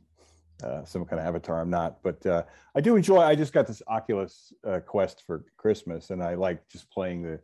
uh, 0.63 0.83
some 0.83 1.05
kind 1.05 1.19
of 1.19 1.27
avatar. 1.27 1.61
I'm 1.61 1.69
not, 1.69 2.01
but 2.03 2.25
uh, 2.25 2.43
I 2.75 2.81
do 2.81 2.95
enjoy. 2.95 3.19
I 3.21 3.35
just 3.35 3.53
got 3.53 3.67
this 3.67 3.81
Oculus 3.87 4.53
uh, 4.65 4.79
Quest 4.79 5.23
for 5.25 5.45
Christmas, 5.57 6.09
and 6.09 6.23
I 6.23 6.33
like 6.33 6.67
just 6.67 6.89
playing 6.89 7.21
the 7.21 7.39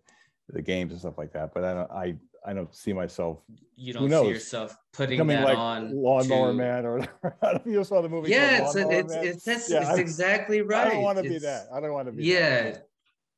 the 0.49 0.62
games 0.62 0.91
and 0.91 0.99
stuff 0.99 1.17
like 1.17 1.34
that. 1.34 1.53
But 1.53 1.63
I 1.63 1.73
don't 1.73 1.91
I 1.91 2.15
I 2.45 2.53
don't 2.53 2.73
see 2.73 2.93
myself 2.93 3.39
you 3.75 3.91
don't 3.93 4.10
see 4.10 4.29
yourself 4.29 4.75
putting 4.93 5.15
becoming 5.17 5.38
that 5.38 5.45
like 5.45 5.58
on 5.58 5.91
Lawnmower 5.93 6.49
to- 6.49 6.53
Man 6.53 6.86
or 6.86 6.99
whatever. 6.99 7.36
Don't 7.41 7.53
know 7.53 7.62
if 7.65 7.65
you 7.65 7.84
saw 7.84 8.01
the 8.01 8.10
movie. 8.10 8.29
Yeah, 8.31 8.63
it's, 8.63 8.75
it's, 8.75 9.13
it's 9.13 9.43
that's 9.43 9.69
Yeah, 9.69 9.89
it's 9.89 9.99
exactly 9.99 10.62
right. 10.62 10.88
I 10.88 10.89
don't 10.91 11.01
want 11.03 11.17
to 11.17 11.23
be 11.23 11.38
that. 11.39 11.67
I 11.73 11.79
don't 11.81 11.91
want 11.93 12.08
to 12.08 12.12
be. 12.13 12.23
Yeah. 12.23 12.63
That. 12.71 12.88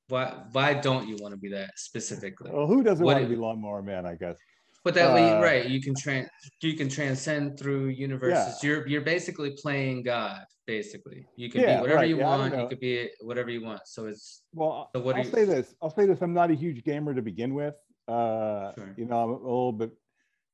Why 0.10 0.34
why 0.52 0.74
don't 0.76 1.08
you 1.08 1.18
want 1.20 1.34
to 1.34 1.38
be 1.40 1.50
that 1.50 1.72
specifically? 1.76 2.52
Well, 2.54 2.68
who 2.68 2.84
doesn't 2.84 3.04
What 3.06 3.16
want 3.16 3.26
to 3.26 3.30
be 3.30 3.36
Lawnmower 3.36 3.82
Man? 3.82 4.06
I 4.06 4.16
guess. 4.16 4.38
But 4.84 4.94
that 4.94 5.14
way, 5.14 5.30
uh, 5.30 5.42
right? 5.42 5.66
You 5.68 5.82
can 5.82 5.96
trans 5.96 6.30
you 6.62 6.76
can 6.76 6.88
transcend 6.88 7.58
through 7.60 7.88
universes. 7.88 8.64
You're 8.64 8.88
you're 8.88 9.02
basically 9.02 9.56
playing 9.62 10.04
God. 10.04 10.42
Basically, 10.68 11.26
you 11.36 11.50
can 11.50 11.62
Yeah, 11.62 11.76
be 11.78 11.82
whatever 11.82 12.00
right. 12.02 12.10
you 12.10 12.18
Yeah, 12.18 12.26
want. 12.38 12.56
You 12.58 12.68
could 12.68 12.80
be 12.80 13.10
whatever 13.22 13.50
you 13.50 13.64
want. 13.64 13.82
So 13.86 14.06
it's 14.06 14.44
Well, 14.54 14.90
So 14.94 15.02
what 15.02 15.16
I'll 15.16 15.26
you- 15.26 15.32
say 15.32 15.46
this. 15.46 15.74
I'll 15.82 15.90
say 15.90 16.06
this. 16.06 16.22
I'm 16.22 16.34
not 16.34 16.52
a 16.52 16.56
huge 16.56 16.84
gamer 16.84 17.14
to 17.16 17.22
begin 17.22 17.54
with. 17.54 17.74
Uh, 18.08 18.74
Sure. 18.74 18.94
You 18.98 19.06
know, 19.06 19.24
I'm 19.24 19.30
a 19.30 19.34
little 19.34 19.72
bit 19.72 19.92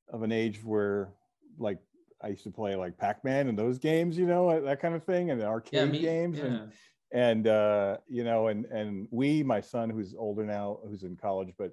of 0.09 0.23
an 0.23 0.31
age 0.31 0.63
where, 0.63 1.09
like, 1.57 1.79
I 2.21 2.29
used 2.29 2.43
to 2.43 2.51
play 2.51 2.75
like 2.75 2.97
Pac-Man 2.97 3.49
and 3.49 3.57
those 3.57 3.77
games, 3.77 4.17
you 4.17 4.25
know, 4.25 4.61
that 4.61 4.81
kind 4.81 4.95
of 4.95 5.03
thing, 5.03 5.29
and 5.29 5.41
the 5.41 5.45
arcade 5.45 5.73
yeah, 5.73 5.85
me, 5.85 5.99
games, 5.99 6.37
yeah. 6.37 6.45
and 6.45 6.71
and 7.11 7.47
uh, 7.47 7.97
you 8.07 8.23
know, 8.23 8.47
and 8.47 8.65
and 8.65 9.07
we, 9.11 9.43
my 9.43 9.59
son, 9.59 9.89
who's 9.89 10.15
older 10.17 10.45
now, 10.45 10.79
who's 10.87 11.03
in 11.03 11.17
college, 11.17 11.53
but 11.57 11.71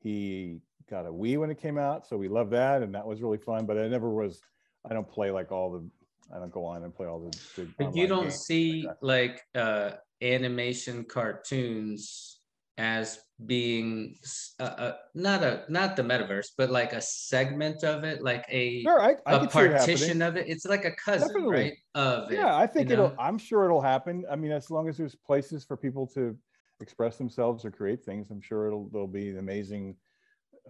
he 0.00 0.58
got 0.90 1.06
a 1.06 1.10
Wii 1.10 1.38
when 1.38 1.50
it 1.50 1.60
came 1.60 1.78
out, 1.78 2.06
so 2.06 2.16
we 2.16 2.28
love 2.28 2.50
that, 2.50 2.82
and 2.82 2.94
that 2.94 3.06
was 3.06 3.22
really 3.22 3.38
fun. 3.38 3.66
But 3.66 3.78
I 3.78 3.88
never 3.88 4.10
was. 4.10 4.40
I 4.88 4.92
don't 4.92 5.08
play 5.08 5.30
like 5.30 5.52
all 5.52 5.70
the. 5.72 5.88
I 6.34 6.38
don't 6.38 6.52
go 6.52 6.64
on 6.64 6.82
and 6.82 6.94
play 6.94 7.06
all 7.06 7.30
the. 7.56 7.66
But 7.78 7.94
you 7.94 8.06
don't 8.06 8.32
see 8.32 8.82
that. 8.82 8.96
like 9.00 9.42
uh 9.54 9.92
animation 10.20 11.04
cartoons 11.04 12.33
as 12.76 13.18
being 13.46 14.16
a, 14.60 14.62
uh, 14.62 14.66
uh, 14.66 14.92
not 15.14 15.42
a 15.42 15.64
not 15.68 15.96
the 15.96 16.02
metaverse, 16.02 16.48
but 16.56 16.70
like 16.70 16.92
a 16.92 17.00
segment 17.00 17.84
of 17.84 18.04
it, 18.04 18.22
like 18.22 18.44
a 18.48 18.82
Sure, 18.82 19.00
I, 19.00 19.16
I 19.26 19.34
a 19.34 19.44
it 19.44 19.50
partition 19.50 20.22
of 20.22 20.36
it. 20.36 20.48
It's 20.48 20.64
like 20.64 20.84
a 20.84 20.92
cousin, 20.92 21.28
Definitely. 21.28 21.56
right? 21.56 21.72
Of 21.94 22.32
it. 22.32 22.38
Yeah, 22.38 22.56
I 22.56 22.66
think 22.66 22.90
it'll. 22.90 23.10
know? 23.10 23.16
I'm 23.18 23.38
sure 23.38 23.64
it'll 23.64 23.80
happen. 23.80 24.24
I 24.30 24.36
mean, 24.36 24.52
as 24.52 24.70
long 24.70 24.88
as 24.88 24.96
there's 24.96 25.14
places 25.14 25.64
for 25.64 25.76
people 25.76 26.06
to 26.14 26.36
express 26.80 27.16
themselves 27.16 27.64
or 27.64 27.70
create 27.70 28.04
things, 28.04 28.30
I'm 28.30 28.40
sure 28.40 28.66
it'll 28.66 28.88
there'll 28.90 29.06
be 29.06 29.30
an 29.30 29.38
amazing 29.38 29.96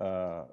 uh, 0.01 0.45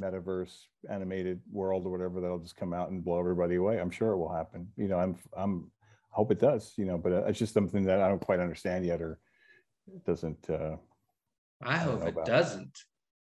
metaverse 0.00 0.56
animated 0.88 1.40
world 1.50 1.86
or 1.86 1.90
whatever 1.90 2.20
that'll 2.20 2.38
just 2.38 2.56
come 2.56 2.72
out 2.72 2.90
and 2.90 3.04
blow 3.04 3.18
everybody 3.18 3.56
away. 3.56 3.80
I'm 3.80 3.90
sure 3.90 4.12
it 4.12 4.18
will 4.18 4.32
happen. 4.32 4.68
You 4.76 4.88
know, 4.88 4.98
I'm 4.98 5.16
I'm 5.36 5.70
I 6.12 6.16
hope 6.16 6.32
it 6.32 6.40
does. 6.40 6.74
You 6.76 6.84
know, 6.84 6.98
but 6.98 7.12
uh, 7.12 7.24
it's 7.26 7.38
just 7.38 7.54
something 7.54 7.84
that 7.84 8.00
I 8.00 8.08
don't 8.08 8.20
quite 8.20 8.40
understand 8.40 8.84
yet, 8.84 9.00
or 9.00 9.12
it 9.12 9.18
doesn't. 10.04 10.48
Uh, 10.48 10.76
I 11.62 11.76
hope 11.76 12.02
it 12.02 12.08
about 12.08 12.26
doesn't. 12.26 12.78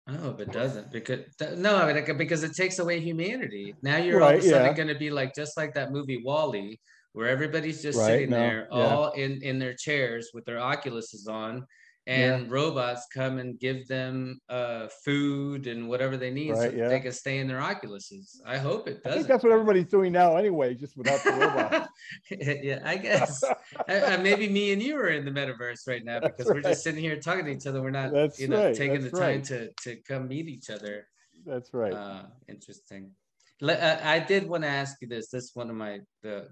I 0.07 0.13
hope 0.13 0.39
it 0.39 0.51
doesn't 0.53 0.91
because 0.91 1.25
no, 1.57 1.75
I 1.75 1.91
mean, 1.91 2.17
because 2.17 2.43
it 2.43 2.53
takes 2.55 2.79
away 2.79 3.01
humanity. 3.01 3.75
Now 3.81 3.97
you're 3.97 4.21
all 4.21 4.29
of 4.29 4.39
a 4.39 4.41
sudden 4.41 4.67
yeah. 4.67 4.73
going 4.73 4.87
to 4.87 4.95
be 4.95 5.09
like 5.09 5.35
just 5.35 5.57
like 5.57 5.73
that 5.73 5.91
movie 5.91 6.21
WALL-E, 6.23 6.79
where 7.11 7.27
everybody's 7.27 7.81
just 7.81 7.99
Right, 7.99 8.05
sitting 8.05 8.29
no, 8.29 8.37
there 8.37 8.67
yeah. 8.71 8.77
all 8.77 9.11
in 9.11 9.41
in 9.43 9.59
their 9.59 9.73
chairs 9.73 10.29
with 10.33 10.45
their 10.45 10.57
Oculuses 10.57 11.27
on, 11.27 11.65
and 12.07 12.49
robots 12.49 13.05
come 13.13 13.37
and 13.37 13.59
give 13.59 13.87
them 13.87 14.39
uh 14.49 14.87
food 15.03 15.67
and 15.67 15.89
whatever 15.89 16.15
they 16.17 16.31
need 16.31 16.55
so 16.55 16.61
Right, 16.61 16.71
that 16.71 16.77
yeah. 16.77 16.87
they 16.87 16.99
can 17.01 17.11
stay 17.11 17.39
in 17.39 17.47
their 17.47 17.59
Oculuses. 17.59 18.37
I 18.45 18.57
hope 18.57 18.87
it 18.87 19.01
I 19.03 19.09
doesn't. 19.09 19.13
think 19.19 19.27
that's 19.27 19.43
what 19.43 19.51
everybody's 19.51 19.85
doing 19.87 20.13
now, 20.13 20.37
anyway, 20.37 20.73
just 20.73 20.95
without 20.97 21.21
the 21.23 21.31
robot. 21.31 21.89
yeah, 22.29 22.79
I 22.83 22.95
guess. 22.97 23.43
Uh, 23.89 24.17
maybe 24.21 24.49
me 24.49 24.71
and 24.73 24.81
you 24.81 24.95
are 24.97 25.09
in 25.09 25.23
the 25.25 25.31
metaverse 25.31 25.87
right 25.87 26.03
now 26.03 26.19
That's 26.19 26.35
because 26.35 26.47
we're 26.47 26.55
right. 26.61 26.71
just 26.71 26.83
sitting 26.83 27.01
here 27.01 27.17
talking 27.19 27.45
to 27.45 27.51
each 27.51 27.67
other. 27.67 27.81
We're 27.81 27.91
not, 27.91 28.11
That's 28.11 28.39
you 28.39 28.47
know, 28.47 28.65
right, 28.65 28.75
taking 28.75 29.01
the 29.01 29.11
time 29.11 29.41
to 29.43 29.71
to 29.83 29.97
come 29.97 30.27
meet 30.27 30.47
each 30.47 30.69
other. 30.69 31.07
That's 31.45 31.73
right. 31.73 31.93
Uh, 31.93 32.23
interesting. 32.47 33.11
Uh, 33.61 33.97
I 34.03 34.19
did 34.19 34.47
want 34.47 34.63
to 34.63 34.69
ask 34.69 34.97
you 35.01 35.07
this. 35.07 35.29
This 35.29 35.45
is 35.45 35.51
one 35.55 35.69
of 35.69 35.75
my 35.75 35.99
the 36.23 36.47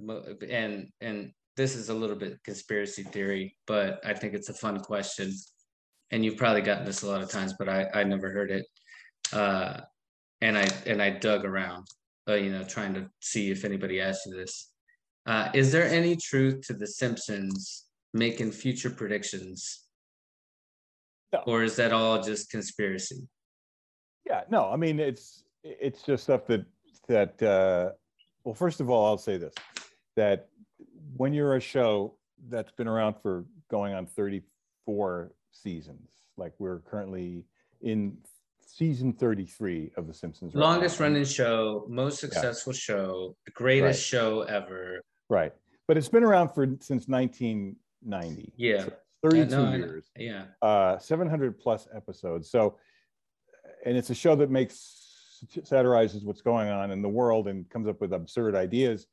and 0.49 0.89
and 1.01 1.31
this 1.57 1.75
is 1.75 1.89
a 1.89 1.93
little 1.93 2.15
bit 2.15 2.43
conspiracy 2.43 3.03
theory, 3.03 3.55
but 3.65 3.99
I 4.05 4.13
think 4.13 4.33
it's 4.33 4.49
a 4.49 4.53
fun 4.53 4.79
question. 4.79 5.31
And 6.11 6.23
you've 6.23 6.37
probably 6.37 6.61
gotten 6.61 6.85
this 6.85 7.01
a 7.01 7.07
lot 7.07 7.21
of 7.21 7.29
times, 7.29 7.53
but 7.57 7.69
I 7.69 7.87
I 7.93 8.03
never 8.03 8.31
heard 8.31 8.51
it. 8.51 8.65
Uh, 9.33 9.81
and 10.41 10.57
I 10.57 10.67
and 10.85 11.01
I 11.01 11.09
dug 11.09 11.45
around, 11.45 11.87
uh, 12.29 12.35
you 12.35 12.51
know, 12.51 12.63
trying 12.63 12.93
to 12.95 13.09
see 13.21 13.51
if 13.51 13.65
anybody 13.65 13.99
asked 13.99 14.25
you 14.25 14.35
this. 14.35 14.71
Uh, 15.25 15.49
is 15.53 15.71
there 15.71 15.87
any 15.87 16.15
truth 16.15 16.61
to 16.67 16.73
The 16.73 16.85
Simpsons 16.85 17.85
making 18.13 18.51
future 18.51 18.91
predictions? 18.91 19.85
No. 21.33 21.39
Or 21.47 21.63
is 21.63 21.75
that 21.77 21.91
all 21.91 22.21
just 22.21 22.51
conspiracy? 22.51 23.27
Yeah, 24.25 24.41
no, 24.49 24.69
I 24.69 24.75
mean 24.75 24.99
it's 24.99 25.43
it's 25.63 26.03
just 26.03 26.23
stuff 26.23 26.45
that 26.47 26.65
that 27.07 27.41
uh, 27.41 27.91
well, 28.43 28.53
first 28.55 28.79
of 28.79 28.89
all, 28.89 29.05
I'll 29.05 29.17
say 29.17 29.37
this: 29.37 29.53
that 30.15 30.49
when 31.15 31.33
you're 31.33 31.55
a 31.55 31.59
show 31.61 32.15
that's 32.49 32.71
been 32.71 32.87
around 32.87 33.15
for 33.21 33.45
going 33.69 33.93
on 33.93 34.05
34 34.05 35.31
seasons, 35.51 36.09
like 36.37 36.53
we're 36.59 36.79
currently 36.79 37.45
in 37.81 38.17
season 38.65 39.13
33 39.13 39.91
of 39.95 40.07
The 40.07 40.13
Simpsons. 40.13 40.53
right. 40.53 40.61
Longest 40.61 40.99
running 40.99 41.23
show, 41.23 41.85
most 41.87 42.19
successful 42.19 42.73
show, 42.73 43.35
the 43.45 43.51
greatest 43.51 44.11
Right. 44.11 44.19
show 44.19 44.41
ever. 44.41 45.01
Right. 45.29 45.53
But 45.87 45.97
it's 45.97 46.09
been 46.09 46.23
around 46.23 46.49
for 46.49 46.65
since 46.81 47.07
1990. 47.07 48.53
Yeah. 48.57 48.83
So 48.85 48.93
32 49.23 49.55
no, 49.55 49.65
I 49.65 49.75
years. 49.77 50.11
Yeah. 50.17 50.45
Uh, 50.61 50.97
700 50.97 51.57
plus 51.59 51.87
episodes. 51.95 52.49
So, 52.49 52.77
and 53.85 53.95
it's 53.95 54.09
a 54.09 54.15
show 54.15 54.35
that 54.35 54.49
makes 54.51 55.01
satirizes 55.63 56.23
what's 56.23 56.41
going 56.41 56.69
on 56.69 56.91
in 56.91 57.01
the 57.01 57.09
world 57.09 57.47
and 57.47 57.69
comes 57.69 57.87
up 57.87 58.01
with 58.01 58.13
absurd 58.13 58.55
ideas. 58.55 59.07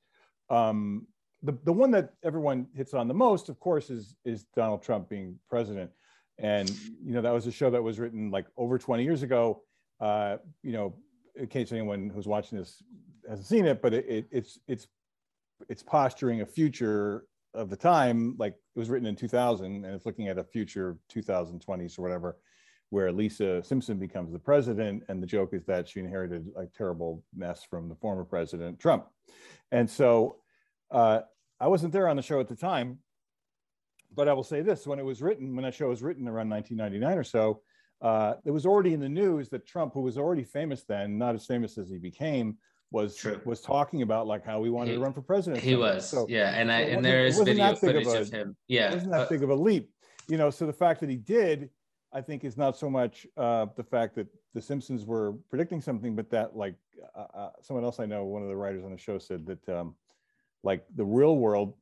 Um, 0.51 1.07
the, 1.43 1.59
the 1.65 1.73
one 1.73 1.91
that 1.91 2.15
everyone 2.23 2.67
hits 2.75 2.95
on 2.95 3.09
the 3.09 3.15
most, 3.15 3.49
of 3.49 3.59
course, 3.59 3.91
is 3.91 4.15
is 4.25 4.45
Donald 4.55 4.83
Trump 4.83 5.09
being 5.09 5.39
president. 5.49 5.91
And 6.39 6.71
you 7.05 7.15
know 7.15 7.23
that 7.23 7.33
was 7.33 7.47
a 7.47 7.53
show 7.53 7.71
that 7.71 7.83
was 7.83 7.99
written 7.99 8.31
like 8.31 8.47
over 8.57 8.79
20 8.79 9.03
years 9.03 9.23
ago. 9.23 9.63
Uh, 10.01 10.39
you 10.63 10.73
know, 10.73 10.95
in 11.37 11.47
case 11.47 11.73
anyone 11.73 12.11
who's 12.11 12.27
watching 12.27 12.59
this 12.59 12.83
hasn't 13.29 13.47
seen 13.47 13.67
it, 13.67 13.83
but 13.83 13.93
it, 13.95 14.07
it, 14.09 14.27
it's 14.31 14.59
it's 14.67 14.87
it's 15.69 15.83
posturing 15.83 16.41
a 16.41 16.47
future 16.47 17.27
of 17.55 17.71
the 17.71 17.77
time, 17.77 18.35
like 18.39 18.55
it 18.55 18.79
was 18.79 18.89
written 18.89 19.07
in 19.07 19.15
2000, 19.15 19.85
and 19.85 19.85
it's 19.85 20.07
looking 20.07 20.29
at 20.29 20.39
a 20.39 20.45
future 20.45 20.97
2020s 21.13 21.99
or 21.99 22.03
whatever, 22.03 22.39
where 22.89 23.13
Lisa 23.13 23.63
Simpson 23.63 23.99
becomes 23.99 24.33
the 24.33 24.39
president, 24.39 25.03
and 25.09 25.23
the 25.23 25.27
joke 25.27 25.53
is 25.53 25.65
that 25.67 25.89
she 25.89 26.01
inherited 26.01 26.49
a 26.57 26.67
terrible 26.67 27.23
mess 27.35 27.63
from 27.63 27.89
the 27.89 27.95
former 27.97 28.25
president 28.25 28.81
Trump, 28.81 29.07
and 29.71 29.89
so 29.89 30.42
uh, 30.93 31.21
I 31.61 31.67
wasn't 31.69 31.93
there 31.93 32.07
on 32.09 32.17
the 32.17 32.23
show 32.23 32.39
at 32.41 32.49
the 32.49 32.57
time, 32.57 32.99
but 34.15 34.29
I 34.29 34.33
will 34.33 34.45
say 34.45 34.61
this: 34.63 34.87
when 34.87 34.99
it 34.99 35.05
was 35.05 35.23
written, 35.23 35.55
when 35.57 35.65
that 35.65 35.75
show 35.75 35.89
was 35.89 36.03
written 36.03 36.29
around 36.29 36.51
1999 36.51 37.19
or 37.19 37.25
so, 37.25 37.63
uh, 38.03 38.35
it 38.45 38.51
was 38.51 38.67
already 38.67 38.93
in 38.95 39.01
the 39.01 39.09
news 39.09 39.49
that 39.51 39.67
Trump, 39.67 39.95
who 39.95 40.03
was 40.03 40.19
already 40.19 40.45
famous 40.45 40.85
then, 40.85 41.19
not 41.19 41.35
as 41.35 41.47
famous 41.47 41.79
as 41.79 41.89
he 41.89 41.99
became, 41.99 42.57
was 42.91 43.17
True. 43.17 43.41
was 43.45 43.61
talking 43.61 44.03
about 44.03 44.27
like 44.27 44.45
how 44.45 44.63
he 44.63 44.71
wanted 44.71 44.91
He- 44.91 44.97
to 44.97 45.03
run 45.03 45.13
for 45.15 45.23
president. 45.23 45.63
He 45.63 45.75
was. 45.77 46.09
So 46.09 46.27
yeah. 46.29 46.51
And 46.51 46.71
I 46.71 46.81
it 46.81 46.97
and 46.97 47.05
there 47.05 47.25
it 47.25 47.29
is 47.29 47.39
video 47.39 47.75
big 47.81 47.97
of 47.97 48.07
a- 48.07 48.21
of 48.21 48.31
him. 48.31 48.51
it 48.51 48.57
Yeah. 48.75 48.93
wasn't 48.93 49.13
that 49.13 49.21
uh, 49.23 49.29
big 49.31 49.43
of 49.43 49.51
a 49.51 49.55
leap, 49.55 49.91
you 50.29 50.37
know. 50.37 50.51
So 50.51 50.67
the 50.67 50.73
fact 50.75 51.01
that 51.01 51.09
he 51.09 51.17
did, 51.17 51.71
I 52.13 52.21
think, 52.21 52.45
is 52.45 52.59
not 52.59 52.77
so 52.77 52.91
much 52.91 53.27
uh, 53.39 53.67
the 53.77 53.85
fact 53.85 54.15
that 54.17 54.27
the 54.53 54.61
Simpsons 54.61 55.07
were 55.07 55.33
predicting 55.49 55.81
something, 55.81 56.15
but 56.15 56.29
that 56.31 56.55
like 56.55 56.75
uh, 57.17 57.25
uh, 57.35 57.51
someone 57.63 57.85
else 57.85 57.99
I 57.99 58.05
know, 58.05 58.25
one 58.25 58.43
of 58.43 58.49
the 58.49 58.57
writers 58.57 58.85
on 58.85 58.91
the 58.91 58.99
show 58.99 59.17
said 59.19 59.47
that 59.47 59.67
um, 59.71 59.95
like 60.63 60.85
the 60.95 61.05
real 61.05 61.37
world 61.37 61.75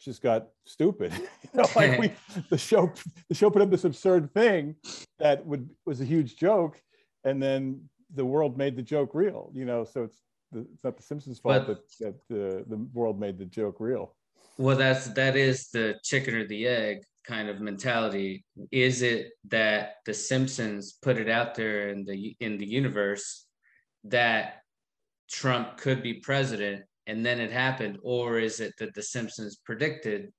just 0.00 0.22
got 0.22 0.48
stupid. 0.64 1.12
you 1.42 1.50
know, 1.54 1.66
like 1.74 1.98
we 2.00 2.12
the 2.50 2.58
show 2.58 2.92
the 3.28 3.34
show 3.34 3.50
put 3.50 3.62
up 3.62 3.70
this 3.70 3.84
absurd 3.84 4.32
thing 4.34 4.76
that 5.18 5.44
would 5.46 5.68
was 5.84 6.00
a 6.00 6.04
huge 6.04 6.36
joke, 6.36 6.80
and 7.24 7.42
then 7.42 7.82
the 8.14 8.24
world 8.24 8.56
made 8.56 8.76
the 8.76 8.82
joke 8.82 9.14
real. 9.14 9.50
You 9.54 9.64
know, 9.64 9.84
so 9.84 10.04
it's 10.04 10.20
the, 10.52 10.60
it's 10.72 10.84
not 10.84 10.96
the 10.96 11.02
Simpsons' 11.02 11.38
fault 11.38 11.66
But- 11.66 11.80
that 11.98 11.98
that 12.00 12.28
the 12.28 12.64
the 12.68 12.86
world 12.92 13.18
made 13.18 13.38
the 13.38 13.46
joke 13.46 13.76
real. 13.80 14.14
Well, 14.58 14.76
that's 14.76 15.08
that 15.08 15.36
is 15.36 15.68
the 15.68 15.96
chicken 16.02 16.34
or 16.34 16.46
the 16.46 16.66
egg 16.66 16.98
kind 17.26 17.48
of 17.48 17.60
mentality. 17.60 18.44
Is 18.70 19.02
it 19.02 19.32
that 19.48 19.96
the 20.06 20.14
Simpsons 20.14 20.94
put 21.02 21.18
it 21.18 21.28
out 21.28 21.54
there 21.54 21.88
in 21.88 22.04
the 22.04 22.36
in 22.40 22.56
the 22.56 22.66
universe 22.66 23.46
that 24.04 24.62
Trump 25.28 25.76
could 25.76 26.02
be 26.02 26.14
president 26.14 26.84
and 27.06 27.24
then 27.24 27.40
it 27.40 27.52
happened, 27.52 27.98
or 28.02 28.38
is 28.38 28.60
it 28.60 28.74
that 28.78 28.94
the 28.94 29.02
Simpsons 29.02 29.56
predicted 29.64 30.32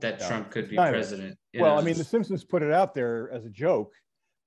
that 0.00 0.20
No, 0.20 0.26
Trump 0.26 0.50
could 0.50 0.68
be 0.68 0.76
neither. 0.76 0.90
president? 0.92 1.38
You 1.52 1.62
well, 1.62 1.78
I 1.78 1.82
mean, 1.82 1.96
The 1.96 2.04
Simpsons 2.04 2.44
put 2.44 2.62
it 2.62 2.72
out 2.72 2.94
there 2.94 3.30
as 3.32 3.44
a 3.44 3.50
joke, 3.50 3.92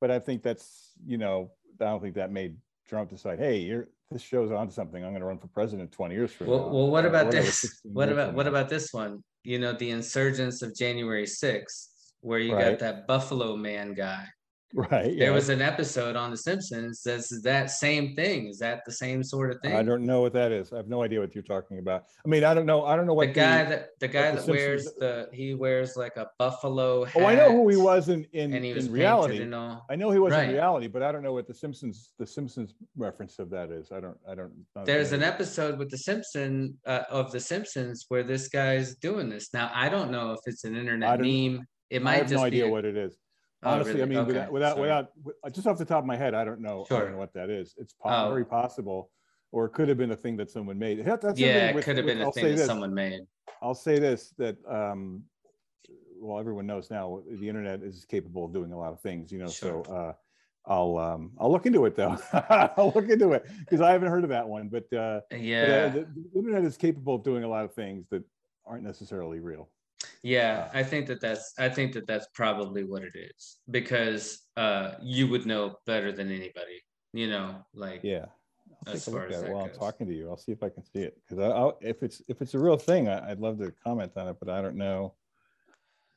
but 0.02 0.12
I 0.12 0.20
think 0.20 0.44
that's 0.44 0.92
you 1.06 1.18
know 1.18 1.52
I 1.80 1.86
don't 1.86 2.02
think 2.02 2.16
that 2.16 2.32
made 2.32 2.58
Trump 2.88 3.10
decide, 3.10 3.40
hey, 3.40 3.58
you're 3.60 3.88
this 4.12 4.22
show's 4.24 4.52
on 4.52 4.68
to 4.68 4.74
something. 4.74 5.04
I'm 5.04 5.12
going 5.12 5.22
to 5.22 5.28
run 5.28 5.38
for 5.38 5.48
president 5.48 5.92
20 5.92 6.16
years 6.16 6.32
from 6.32 6.48
Well, 6.48 6.60
now. 6.60 6.68
well, 6.74 6.88
what 6.90 7.06
about 7.06 7.32
this? 7.32 7.80
What 7.84 8.10
about 8.10 8.34
what 8.34 8.48
about 8.48 8.68
this 8.70 8.92
one? 8.92 9.24
You 9.44 9.60
know, 9.60 9.74
the 9.74 9.92
insurgents 9.92 10.62
of 10.62 10.76
January 10.76 11.26
6th, 11.26 11.90
where 12.22 12.40
you 12.40 12.54
Right. 12.56 12.72
got 12.72 12.80
that 12.80 13.08
Buffalo 13.08 13.56
man 13.56 13.94
guy. 13.94 14.26
Right? 14.74 14.90
There 14.90 15.12
yeah. 15.14 15.32
was 15.32 15.50
an 15.50 15.62
episode 15.62 16.16
on 16.16 16.32
The 16.32 16.38
Simpsons 16.38 17.02
that's 17.04 17.42
that 17.42 17.72
same 17.72 18.16
thing. 18.16 18.48
Is 18.48 18.60
that 18.60 18.84
the 18.86 18.92
same 18.92 19.24
sort 19.24 19.52
of 19.52 19.62
thing? 19.62 19.76
I 19.76 19.84
don't 19.84 20.04
know 20.06 20.22
what 20.22 20.34
that 20.34 20.52
is. 20.52 20.72
I 20.74 20.78
have 20.78 20.88
no 20.88 21.04
idea 21.04 21.20
what 21.20 21.34
you're 21.34 21.44
talking 21.44 21.80
about. 21.80 22.06
I 22.26 22.30
mean, 22.30 22.44
I 22.44 22.54
don't 22.54 22.66
know. 22.66 22.86
I 22.86 22.96
don't 22.96 23.08
know 23.08 23.14
what 23.14 23.28
the 23.28 23.34
guy 23.34 23.64
that 23.66 23.90
the 24.00 24.08
guy 24.08 24.32
the 24.32 24.38
that 24.42 24.48
wears 24.48 24.84
Simpsons- 24.84 25.00
the 25.00 25.30
he 25.34 25.54
wears 25.54 25.96
like 25.96 26.18
a 26.18 26.28
buffalo 26.38 27.06
hat. 27.06 27.22
Oh, 27.22 27.26
I 27.26 27.36
know 27.36 27.52
who 27.52 27.68
he 27.70 27.78
was 27.78 28.10
in 28.10 28.26
in, 28.34 28.54
and 28.54 28.64
he 28.64 28.74
was 28.74 28.88
in 28.88 28.94
reality. 28.94 29.42
and 29.42 29.54
all. 29.56 29.86
I 29.90 29.96
know 29.96 30.12
he 30.12 30.20
was 30.20 30.34
Right. 30.34 30.50
in 30.50 30.54
reality, 30.56 30.88
but 30.88 31.04
I 31.04 31.12
don't 31.12 31.24
know 31.24 31.34
what 31.34 31.48
the 31.48 31.54
Simpsons 31.54 32.14
the 32.20 32.28
Simpsons 32.28 32.74
reference 32.96 33.40
of 33.40 33.50
that 33.52 33.72
is. 33.72 33.92
I 33.92 34.00
don't. 34.00 34.18
I 34.28 34.36
don't. 34.36 34.52
There's 34.86 35.12
an 35.12 35.24
episode 35.24 35.78
with 35.80 35.90
the 35.90 35.98
Simpson 35.98 36.78
uh, 36.86 37.04
of 37.10 37.32
the 37.32 37.40
Simpsons 37.40 38.06
where 38.10 38.24
this 38.24 38.48
guy's 38.50 38.96
doing 38.96 39.30
this. 39.30 39.54
Now 39.54 39.72
I 39.74 39.90
don't 39.90 40.12
know 40.12 40.32
if 40.34 40.40
it's 40.46 40.64
an 40.64 40.76
internet 40.76 41.20
meme. 41.20 41.66
It 41.90 42.02
I 42.02 42.04
might 42.04 42.14
have 42.18 42.28
just 42.28 42.36
no 42.36 42.44
idea 42.44 42.68
a- 42.68 42.70
what 42.70 42.86
it 42.86 42.96
is. 42.96 43.18
Oh, 43.62 43.72
Honestly, 43.72 43.94
really? 43.96 44.04
I 44.04 44.06
mean, 44.06 44.18
Okay, 44.20 44.28
without 44.30 44.52
without, 44.52 44.76
sorry. 44.78 44.82
without 45.24 45.54
just 45.54 45.68
off 45.68 45.78
the 45.78 45.86
top 45.86 46.00
of 46.00 46.06
my 46.06 46.16
head, 46.16 46.34
I 46.34 46.46
don't 46.46 46.62
know. 46.62 46.86
I 46.90 47.00
don't 47.00 47.12
know 47.12 47.18
what 47.18 47.34
that 47.34 47.50
is. 47.50 47.76
It's 47.78 47.94
po- 47.94 48.10
Oh. 48.10 48.30
very 48.30 48.46
possible, 48.46 49.12
or 49.52 49.66
it 49.66 49.72
could 49.74 49.90
have 49.90 49.98
been 49.98 50.12
a 50.12 50.16
thing 50.16 50.38
that 50.38 50.50
someone 50.50 50.80
made. 50.80 51.04
That- 51.04 51.20
that's 51.22 51.38
yeah, 51.40 51.68
thing 51.70 51.78
it 51.80 51.84
could 51.84 51.98
have 51.98 52.06
with- 52.06 52.14
been 52.16 52.22
a 52.22 52.26
I'll 52.26 52.32
thing 52.32 52.46
that 52.46 52.56
this. 52.56 52.66
someone 52.66 52.94
made. 52.94 53.22
I'll 53.62 53.76
say 53.76 54.00
this 54.00 54.30
that 54.38 54.56
um, 54.66 55.24
well, 56.22 56.40
everyone 56.40 56.68
knows 56.68 56.90
now 56.90 57.22
the 57.30 57.48
internet 57.50 57.82
is 57.84 58.06
capable 58.06 58.46
of 58.46 58.54
doing 58.54 58.72
a 58.72 58.78
lot 58.78 58.94
of 58.94 59.02
things. 59.02 59.32
You 59.32 59.40
know, 59.40 59.50
Sure. 59.50 59.84
so 59.86 59.94
uh, 59.94 60.14
I'll 60.66 60.98
um, 60.98 61.32
I'll 61.38 61.52
look 61.52 61.66
into 61.66 61.86
it 61.86 61.96
though. 61.98 62.18
I'll 62.78 62.94
look 62.96 63.10
into 63.10 63.34
it 63.34 63.46
because 63.60 63.82
I 63.82 63.92
haven't 63.92 64.10
heard 64.10 64.24
of 64.24 64.30
that 64.30 64.48
one. 64.48 64.70
But, 64.70 64.84
uh, 64.94 65.22
but, 65.30 65.36
uh, 65.36 65.40
Yeah, 65.40 65.90
the, 65.90 66.00
the 66.14 66.30
internet 66.40 66.64
is 66.64 66.78
capable 66.78 67.16
of 67.16 67.24
doing 67.24 67.44
a 67.44 67.48
lot 67.50 67.66
of 67.66 67.74
things 67.74 68.08
that 68.12 68.24
aren't 68.66 68.84
necessarily 68.84 69.40
real. 69.42 69.70
Yeah. 70.24 70.70
I 70.74 70.84
think 70.84 71.08
that 71.08 71.22
that's 71.22 71.54
I 71.58 71.70
think 71.70 71.94
that 71.94 72.08
that's 72.08 72.28
probably 72.34 72.84
what 72.84 73.04
it 73.04 73.14
is 73.16 73.58
because 73.70 74.40
uh, 74.58 74.96
you 75.02 75.28
would 75.28 75.46
know 75.46 75.76
better 75.86 76.12
than 76.12 76.28
anybody. 76.30 76.84
You 77.14 77.28
know, 77.30 77.66
like 77.74 78.02
Yeah. 78.04 78.26
I'll 78.88 78.94
As 78.94 79.06
take 79.06 79.14
a 79.14 79.18
far 79.18 79.28
look 79.28 79.32
as 79.36 79.44
at 79.44 79.50
it 79.50 79.54
while 79.54 79.66
I'm 79.66 79.74
talking 79.74 80.08
to 80.08 80.14
you. 80.14 80.30
I'll 80.30 80.38
see 80.38 80.52
if 80.52 80.64
I 80.64 80.70
can 80.70 80.84
see 80.86 81.02
it 81.02 81.18
because 81.28 81.74
if 81.82 82.04
it's 82.04 82.22
if 82.28 82.42
it's 82.42 82.54
a 82.54 82.60
real 82.60 82.78
thing, 82.78 83.10
I, 83.10 83.32
I'd 83.32 83.40
love 83.40 83.58
to 83.60 83.74
comment 83.84 84.12
on 84.16 84.28
it, 84.28 84.38
but 84.40 84.50
I 84.50 84.62
don't 84.62 84.76
know. 84.78 85.16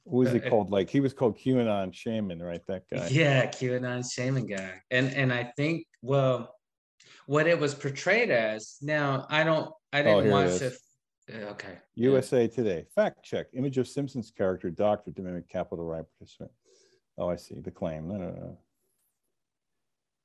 What 0.04 0.18
was 0.18 0.28
Uh, 0.28 0.32
he 0.32 0.38
it- 0.38 0.50
called? 0.50 0.70
Like 0.70 0.90
he 0.90 1.00
was 1.00 1.12
called 1.12 1.38
QAnon 1.38 1.92
shaman, 1.94 2.42
right? 2.42 2.64
That 2.66 2.82
guy. 2.90 3.08
Yeah, 3.08 3.46
QAnon 3.46 4.04
shaman 4.12 4.46
guy. 4.46 4.80
And 4.90 5.12
and 5.14 5.32
I 5.32 5.52
think 5.56 5.86
well 6.02 6.54
what 7.26 7.46
it 7.46 7.58
was 7.58 7.74
portrayed 7.74 8.30
as. 8.30 8.76
Now 8.82 9.26
I 9.30 9.44
don't 9.44 9.70
I 9.92 10.00
Oh, 10.00 10.04
didn't 10.04 10.26
it 10.26 10.30
watch 10.32 10.60
it. 10.62 10.74
Okay. 11.30 11.78
yeah. 11.94 12.10
USA 12.10 12.48
Today. 12.48 12.84
Fact 12.94 13.22
check. 13.24 13.46
Image 13.54 13.78
of 13.78 13.88
Simpsons 13.88 14.30
character 14.30 14.70
doctor 14.70 15.12
to 15.12 15.22
mimic 15.22 15.48
Capitol 15.48 15.84
riot 15.84 16.06
participant. 16.18 16.50
Oh, 17.18 17.28
I 17.28 17.36
see. 17.36 17.60
The 17.60 17.70
claim. 17.70 18.08
No, 18.08 18.16
no, 18.16 18.30
no. 18.30 18.58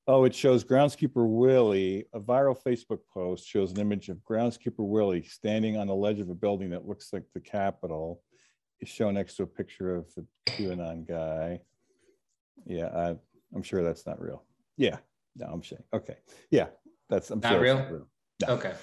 Oh, 0.09 0.23
it 0.23 0.33
shows 0.33 0.63
groundskeeper 0.63 1.27
Willie. 1.27 2.05
A 2.13 2.19
viral 2.19 2.57
Facebook 2.57 2.99
post 3.13 3.45
shows 3.45 3.71
an 3.73 3.79
image 3.79 4.07
of 4.09 4.17
groundskeeper 4.19 4.79
Willie 4.79 5.23
standing 5.23 5.77
on 5.77 5.87
the 5.87 5.95
ledge 5.95 6.19
of 6.19 6.29
a 6.29 6.35
building 6.35 6.69
that 6.69 6.87
looks 6.87 7.11
like 7.11 7.23
the 7.33 7.41
Capitol. 7.41 8.21
Is 8.79 8.89
shown 8.89 9.15
next 9.15 9.35
to 9.37 9.43
a 9.43 9.47
picture 9.47 9.95
of 9.95 10.05
the 10.13 10.23
QAnon 10.45 11.07
guy. 11.07 11.61
Yeah, 12.67 12.89
I, 12.95 13.15
I'm 13.55 13.63
sure 13.63 13.83
that's 13.83 14.05
not 14.05 14.21
real. 14.21 14.43
Yeah, 14.77 14.97
no, 15.35 15.47
I'm 15.47 15.63
sure. 15.63 15.83
Okay, 15.91 16.17
yeah, 16.51 16.67
that's 17.09 17.31
I'm 17.31 17.39
Not 17.39 17.53
sure 17.53 17.59
real? 17.59 17.77
it's 17.79 18.47
No. 18.47 18.53
Okay. 18.53 18.73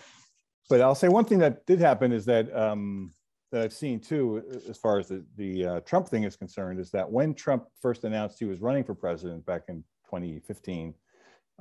But 0.69 0.81
I'll 0.81 0.95
say 0.95 1.09
one 1.09 1.25
thing 1.25 1.39
that 1.41 1.67
did 1.67 1.81
happen 1.81 2.13
is 2.13 2.25
that 2.27 2.55
um, 2.57 3.13
that 3.53 3.63
I've 3.63 3.73
seen 3.73 4.01
too, 4.01 4.43
as 4.69 4.79
far 4.79 4.99
as 4.99 5.09
the 5.09 5.25
the 5.37 5.67
uh, 5.67 5.81
Trump 5.81 6.09
thing 6.09 6.25
is 6.25 6.37
concerned, 6.37 6.81
is 6.81 6.91
that 6.93 7.11
when 7.11 7.35
Trump 7.35 7.65
first 7.81 8.05
announced 8.05 8.39
he 8.39 8.47
was 8.47 8.61
running 8.61 8.85
for 8.85 8.95
president 8.95 9.45
back 9.47 9.65
in 9.69 9.85
2015, 10.07 10.95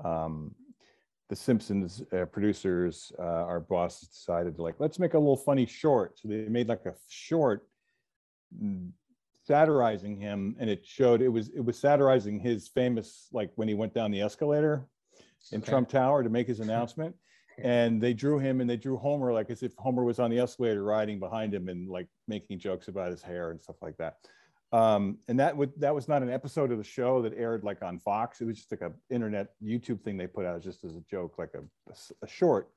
um, 0.03 0.55
the 1.29 1.35
Simpsons 1.35 2.01
uh, 2.13 2.25
producers, 2.25 3.11
uh, 3.19 3.21
our 3.23 3.59
bosses 3.59 4.09
decided 4.09 4.55
to 4.55 4.63
like 4.63 4.75
let's 4.79 4.99
make 4.99 5.13
a 5.13 5.19
little 5.19 5.37
funny 5.37 5.65
short. 5.65 6.17
So 6.17 6.29
they 6.29 6.47
made 6.47 6.69
like 6.69 6.85
a 6.85 6.95
short 7.09 7.67
mm, 8.57 8.89
satirizing 9.45 10.17
him, 10.17 10.55
and 10.59 10.69
it 10.69 10.85
showed 10.85 11.21
it 11.21 11.29
was 11.29 11.49
it 11.49 11.63
was 11.63 11.77
satirizing 11.77 12.39
his 12.39 12.69
famous 12.69 13.27
like 13.33 13.51
when 13.55 13.67
he 13.67 13.73
went 13.73 13.93
down 13.93 14.11
the 14.11 14.21
escalator 14.21 14.87
in 15.51 15.59
Okay. 15.59 15.69
Trump 15.69 15.89
Tower 15.89 16.23
to 16.23 16.29
make 16.29 16.47
his 16.47 16.61
announcement 16.61 17.15
and 17.57 18.01
they 18.01 18.13
drew 18.13 18.39
him 18.39 18.61
and 18.61 18.69
they 18.69 18.77
drew 18.77 18.97
Homer 18.97 19.31
like 19.31 19.49
as 19.49 19.63
if 19.63 19.73
Homer 19.77 20.03
was 20.03 20.19
on 20.19 20.29
the 20.29 20.39
escalator 20.39 20.83
riding 20.83 21.19
behind 21.19 21.53
him 21.53 21.69
and 21.69 21.89
like 21.89 22.07
making 22.27 22.59
jokes 22.59 22.87
about 22.87 23.11
his 23.11 23.21
hair 23.21 23.51
and 23.51 23.61
stuff 23.61 23.75
like 23.81 23.97
that. 23.97 24.17
Um, 24.71 25.19
and 25.27 25.39
that 25.39 25.55
would 25.55 25.71
that 25.77 25.93
was 25.93 26.07
not 26.07 26.23
an 26.23 26.31
episode 26.31 26.71
of 26.71 26.79
the 26.79 26.83
show 26.83 27.21
that 27.21 27.37
aired 27.37 27.63
like 27.63 27.83
on 27.83 27.99
Fox. 27.99 28.41
It 28.41 28.45
was 28.45 28.57
just 28.57 28.71
like 28.71 28.81
a 28.81 28.91
internet 29.11 29.49
YouTube 29.63 30.01
thing 30.01 30.17
they 30.17 30.25
put 30.25 30.45
out 30.45 30.63
just 30.63 30.83
as 30.83 30.95
a 30.95 31.01
joke, 31.01 31.35
like 31.37 31.53
a, 31.53 31.93
a 32.23 32.27
short. 32.27 32.69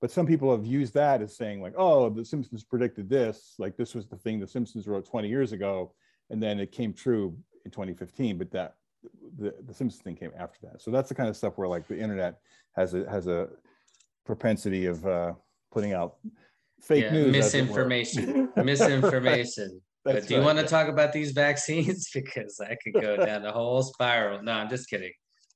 But 0.00 0.10
some 0.10 0.26
people 0.26 0.50
have 0.50 0.66
used 0.66 0.92
that 0.94 1.22
as 1.22 1.36
saying 1.36 1.62
like, 1.62 1.74
oh, 1.76 2.10
the 2.10 2.24
Simpsons 2.24 2.64
predicted 2.64 3.08
this. 3.08 3.54
Like 3.58 3.76
this 3.76 3.94
was 3.94 4.06
the 4.06 4.16
thing 4.16 4.40
the 4.40 4.46
Simpsons 4.46 4.88
wrote 4.88 5.06
20 5.06 5.28
years 5.28 5.52
ago, 5.52 5.94
and 6.30 6.42
then 6.42 6.58
it 6.58 6.72
came 6.72 6.92
true 6.92 7.38
in 7.64 7.70
2015. 7.70 8.38
But 8.38 8.50
that 8.50 8.74
the, 9.38 9.54
the 9.64 9.72
Simpsons 9.72 10.02
thing 10.02 10.16
came 10.16 10.32
after 10.36 10.58
that. 10.64 10.82
So 10.82 10.90
that's 10.90 11.08
the 11.08 11.14
kind 11.14 11.28
of 11.28 11.36
stuff 11.36 11.56
where 11.56 11.68
like 11.68 11.86
the 11.86 11.98
internet 11.98 12.40
has 12.74 12.92
a 12.94 13.08
has 13.08 13.28
a 13.28 13.48
propensity 14.26 14.86
of 14.86 15.06
uh, 15.06 15.32
putting 15.72 15.92
out 15.92 16.16
fake 16.82 17.04
Yeah, 17.04 17.12
news, 17.12 17.32
misinformation, 17.32 18.50
misinformation. 18.56 19.80
But 20.04 20.26
do 20.26 20.34
you 20.34 20.40
right, 20.40 20.46
want 20.46 20.58
to 20.58 20.62
yeah. 20.64 20.68
talk 20.68 20.88
about 20.88 21.12
these 21.12 21.32
vaccines? 21.32 22.10
Because 22.14 22.60
I 22.60 22.76
could 22.82 22.94
go 22.94 23.16
down 23.16 23.42
the 23.42 23.52
whole 23.52 23.82
spiral. 23.82 24.42
No, 24.42 24.52
I'm 24.52 24.68
just 24.68 24.88
kidding. 24.88 25.12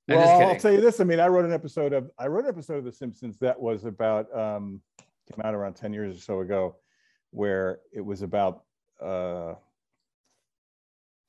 I'm 0.08 0.16
Well, 0.16 0.26
just 0.26 0.48
I'll 0.48 0.60
tell 0.60 0.72
you 0.72 0.80
this. 0.80 1.00
I 1.00 1.04
mean, 1.04 1.20
I 1.20 1.28
wrote 1.28 1.44
an 1.44 1.52
episode 1.52 1.92
of 1.92 2.10
I 2.18 2.26
wrote 2.26 2.44
an 2.44 2.50
episode 2.50 2.78
of 2.78 2.84
The 2.84 2.92
Simpsons 2.92 3.38
that 3.38 3.60
was 3.60 3.84
about 3.84 4.26
um, 4.36 4.80
came 5.30 5.44
out 5.44 5.54
around 5.54 5.74
ten 5.74 5.92
years 5.92 6.16
or 6.16 6.20
so 6.20 6.40
ago, 6.40 6.76
where 7.30 7.80
it 7.92 8.04
was 8.04 8.22
about 8.22 8.64
uh, 9.00 9.54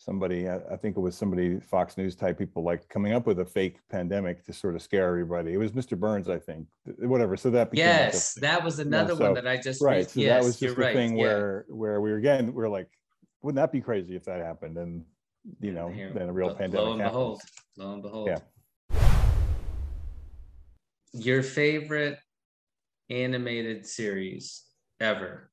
somebody. 0.02 0.50
I, 0.50 0.58
I 0.72 0.76
think 0.78 0.98
it 0.98 1.00
was 1.00 1.16
somebody 1.16 1.60
Fox 1.60 1.98
News 1.98 2.16
type 2.16 2.38
people 2.38 2.64
like 2.64 2.90
coming 2.90 3.14
up 3.14 3.28
with 3.28 3.40
a 3.40 3.46
fake 3.46 3.78
pandemic 3.90 4.44
to 4.46 4.54
sort 4.54 4.76
of 4.76 4.82
scare 4.82 5.08
everybody. 5.08 5.54
It 5.54 5.58
was 5.58 5.74
Mr. 5.74 5.98
Burns, 5.98 6.28
I 6.28 6.40
think. 6.40 6.68
Whatever. 6.98 7.38
So 7.38 7.52
that 7.52 7.70
became 7.72 7.86
Yes, 7.86 8.34
that 8.36 8.64
was 8.64 8.80
another 8.80 9.16
so- 9.16 9.26
one 9.26 9.34
that 9.36 9.48
I 9.48 9.58
just 9.58 9.82
right. 9.82 10.10
So 10.10 10.20
yes, 10.20 10.30
that 10.42 10.46
was 10.46 10.60
just 10.60 10.76
the 10.76 10.82
right. 10.82 10.96
thing 10.96 11.18
yeah. 11.18 11.24
where 11.24 11.66
where 11.70 12.02
we 12.02 12.12
were 12.12 12.18
again 12.18 12.54
we're 12.54 12.70
like, 12.70 12.90
wouldn't 13.44 13.58
that 13.58 13.72
be 13.72 13.82
crazy 13.82 14.16
if 14.16 14.24
that 14.26 14.42
happened? 14.42 14.78
And 14.78 15.06
you 15.60 15.72
know, 15.72 15.90
Here, 15.90 16.12
then 16.14 16.30
a 16.30 16.34
real 16.34 16.48
lo- 16.48 16.56
pandemic. 16.56 16.86
Lo 16.86 16.92
and 16.94 17.02
happens. 17.02 17.14
behold, 17.14 17.42
lo 17.78 17.94
and 17.94 18.04
behold. 18.04 18.30
Yeah. 18.30 18.40
Your 21.14 21.44
favorite 21.44 22.18
animated 23.10 23.86
series 23.86 24.64
ever? 25.00 25.51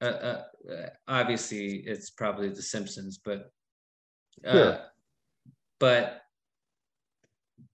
Uh, 0.00 0.04
uh, 0.04 0.42
uh, 0.72 0.86
obviously, 1.08 1.82
it's 1.86 2.10
probably 2.10 2.48
The 2.48 2.62
Simpsons, 2.62 3.20
but 3.22 3.50
uh, 4.44 4.78
but 5.78 6.22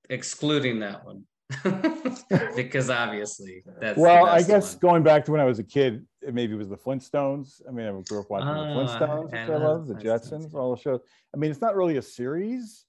excluding 0.08 0.80
that 0.80 1.04
one 1.04 1.24
because 2.56 2.90
obviously 2.90 3.62
that's 3.80 3.98
well 3.98 4.26
i 4.26 4.42
guess 4.42 4.72
one. 4.72 4.80
going 4.80 5.02
back 5.02 5.24
to 5.24 5.30
when 5.30 5.40
i 5.40 5.44
was 5.44 5.58
a 5.58 5.64
kid 5.64 6.04
it 6.22 6.34
maybe 6.34 6.54
it 6.54 6.56
was 6.56 6.68
the 6.68 6.76
flintstones. 6.76 7.60
I 7.68 7.70
mean 7.70 7.86
i 7.86 7.90
grew 8.08 8.20
up 8.20 8.30
watching 8.30 8.48
Ah, 8.48 8.64
the 8.66 8.74
flintstones 8.74 9.32
I 9.32 9.40
which 9.40 9.50
i 9.50 9.56
love 9.56 9.60
love 9.60 9.86
the 9.86 9.94
jetsons 9.94 10.54
all 10.54 10.74
the 10.74 10.80
shows. 10.80 11.00
I 11.34 11.36
mean 11.36 11.50
it's 11.50 11.60
not 11.60 11.76
really 11.76 11.98
a 11.98 12.02
series 12.02 12.84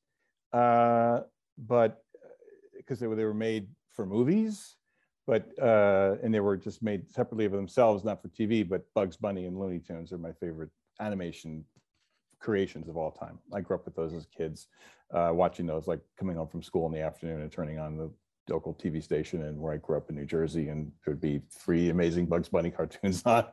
uh 0.54 1.22
but 1.58 2.04
because 2.76 3.00
they 3.00 3.08
were, 3.08 3.16
they 3.16 3.26
were 3.26 3.34
made 3.34 3.68
for 3.92 4.06
movies 4.06 4.77
but 5.28 5.48
uh 5.62 6.16
and 6.24 6.34
they 6.34 6.40
were 6.40 6.58
just 6.58 6.82
made 6.82 7.10
separately 7.12 7.46
of 7.46 7.52
themselves 7.52 8.04
not 8.04 8.22
for 8.22 8.30
tv 8.30 8.68
but 8.68 8.86
bugs 8.96 9.18
bunny 9.18 9.46
and 9.46 9.60
looney 9.60 9.80
tunes 9.80 10.12
are 10.12 10.18
my 10.18 10.32
favorite 10.34 10.70
animation 11.00 11.64
creations 12.40 12.88
of 12.88 12.98
all 12.98 13.12
time 13.12 13.38
i 13.54 13.62
grew 13.62 13.76
up 13.76 13.86
with 13.86 13.96
those 13.96 14.14
as 14.14 14.26
kids 14.26 14.68
uh 15.14 15.32
watching 15.34 15.66
those 15.66 15.88
like 15.88 16.00
coming 16.18 16.38
home 16.38 16.48
from 16.48 16.64
school 16.64 16.86
in 16.86 16.92
the 16.92 17.02
afternoon 17.02 17.42
and 17.42 17.52
turning 17.52 17.78
on 17.78 17.98
the 17.98 18.10
local 18.50 18.74
TV 18.74 19.04
station 19.04 19.44
and 19.44 19.60
where 19.60 19.74
I 19.74 19.78
grew 19.78 19.98
up 19.98 20.10
in 20.10 20.16
New 20.16 20.26
Jersey, 20.26 20.70
and 20.70 20.92
there 21.06 21.14
would 21.14 21.22
be 21.22 21.42
three 21.52 21.90
amazing 21.90 22.26
Bugs 22.28 22.50
Bunny 22.50 22.72
cartoons 22.78 23.24
on, 23.26 23.46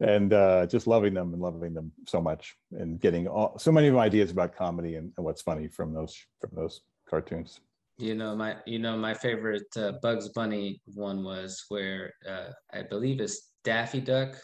and 0.00 0.32
uh, 0.32 0.66
just 0.66 0.86
loving 0.86 1.14
them 1.14 1.32
and 1.32 1.42
loving 1.42 1.74
them 1.74 1.92
so 2.06 2.20
much, 2.20 2.56
and 2.72 3.00
getting 3.00 3.26
all, 3.26 3.58
so 3.58 3.72
many 3.72 3.90
ideas 3.90 4.30
about 4.30 4.56
comedy 4.56 4.96
and, 4.96 5.12
and 5.16 5.24
what's 5.24 5.42
funny 5.42 5.68
from 5.68 5.92
those 5.92 6.16
from 6.40 6.50
those 6.54 6.80
cartoons. 7.08 7.60
You 7.98 8.14
know 8.14 8.36
my 8.36 8.56
you 8.64 8.78
know 8.78 8.96
my 8.96 9.12
favorite 9.12 9.66
uh, 9.76 9.92
Bugs 10.02 10.28
Bunny 10.28 10.80
one 10.94 11.24
was 11.24 11.64
where 11.68 12.14
uh, 12.28 12.50
I 12.72 12.82
believe 12.82 13.20
it's 13.20 13.50
Daffy 13.64 14.00
Duck, 14.00 14.36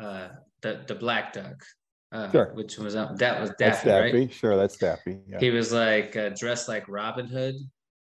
uh, 0.00 0.28
the 0.62 0.84
the 0.86 0.94
black 0.94 1.32
duck, 1.32 1.56
uh, 2.12 2.30
Sure. 2.30 2.52
which 2.54 2.78
was 2.78 2.94
uh, 2.94 3.12
that 3.18 3.40
was 3.40 3.50
Daffy, 3.58 3.88
Daffy, 3.88 4.16
right? 4.18 4.32
sure, 4.32 4.56
that's 4.56 4.76
Daffy. 4.76 5.18
Yeah. 5.26 5.40
He 5.40 5.50
was 5.50 5.72
like 5.72 6.16
uh, 6.16 6.30
dressed 6.38 6.68
like 6.68 6.88
Robin 6.88 7.26
Hood, 7.26 7.56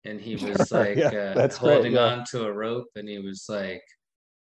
and 0.05 0.21
he 0.21 0.37
was 0.45 0.69
Sure, 0.69 0.81
like 0.81 0.97
yeah, 0.99 1.07
uh, 1.09 1.35
that's 1.35 1.59
great, 1.59 1.73
holding 1.75 1.93
yeah. 1.93 2.05
on 2.05 2.25
to 2.33 2.45
a 2.45 2.53
rope, 2.53 2.89
and 2.97 3.09
he 3.09 3.19
was 3.19 3.47
like. 3.49 3.83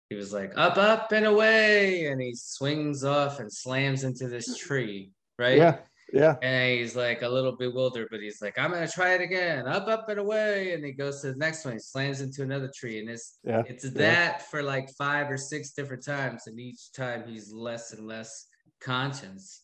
He 0.10 0.18
was 0.18 0.32
like 0.32 0.52
up, 0.58 0.78
up 0.78 1.12
and 1.12 1.26
away, 1.26 2.06
and 2.06 2.22
he 2.22 2.36
swings 2.36 3.04
off 3.04 3.40
and 3.40 3.52
slams 3.52 4.04
into 4.04 4.28
this 4.28 4.56
tree, 4.60 5.12
right? 5.40 5.58
yeah, 5.58 5.78
yeah, 6.14 6.36
And 6.44 6.78
he's 6.80 6.96
like 6.96 7.24
a 7.24 7.28
little 7.28 7.56
bewildered, 7.56 8.08
but 8.12 8.20
he's 8.20 8.40
like, 8.42 8.60
I'm 8.60 8.72
gonna 8.72 8.88
try 8.88 9.16
it 9.16 9.22
again, 9.22 9.68
up, 9.68 9.88
up 9.88 10.08
and 10.10 10.20
away. 10.20 10.74
And 10.74 10.86
he 10.86 10.92
goes 10.92 11.22
to 11.22 11.32
the 11.32 11.38
next 11.38 11.66
one, 11.66 11.74
he 11.74 11.80
slams 11.80 12.22
into 12.22 12.44
another 12.44 12.72
tree. 12.74 13.00
And 13.00 13.10
it's 13.10 13.40
yeah. 13.44 13.64
it's 13.68 13.84
yeah. 13.86 13.92
that 13.96 14.50
for 14.52 14.62
like 14.62 14.90
five 14.92 15.30
or 15.32 15.38
six 15.38 15.72
different 15.72 16.06
times. 16.06 16.44
And 16.46 16.60
each 16.60 16.92
time 16.94 17.24
he's 17.28 17.52
less 17.52 17.94
and 17.94 18.06
less 18.08 18.48
conscious. 18.80 19.64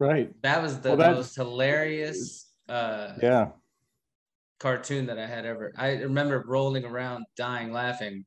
Right. 0.00 0.32
That 0.42 0.60
was 0.60 0.80
the 0.80 0.96
Well, 0.96 1.14
most 1.14 1.36
hilarious 1.36 2.50
uh 2.68 3.12
Yeah. 3.22 3.50
cartoon 4.58 5.06
that 5.06 5.18
I 5.18 5.26
had 5.26 5.46
ever. 5.46 5.72
I 5.76 5.92
remember 5.92 6.42
rolling 6.46 6.84
around 6.84 7.24
dying 7.36 7.72
laughing 7.72 8.24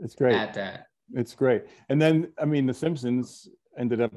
It's 0.00 0.14
great. 0.14 0.34
at 0.36 0.54
that. 0.54 0.86
It's 1.14 1.34
great. 1.34 1.64
And 1.88 2.00
then, 2.00 2.32
I 2.40 2.44
mean, 2.44 2.66
The 2.66 2.74
Simpsons 2.74 3.48
ended 3.78 4.00
up, 4.00 4.12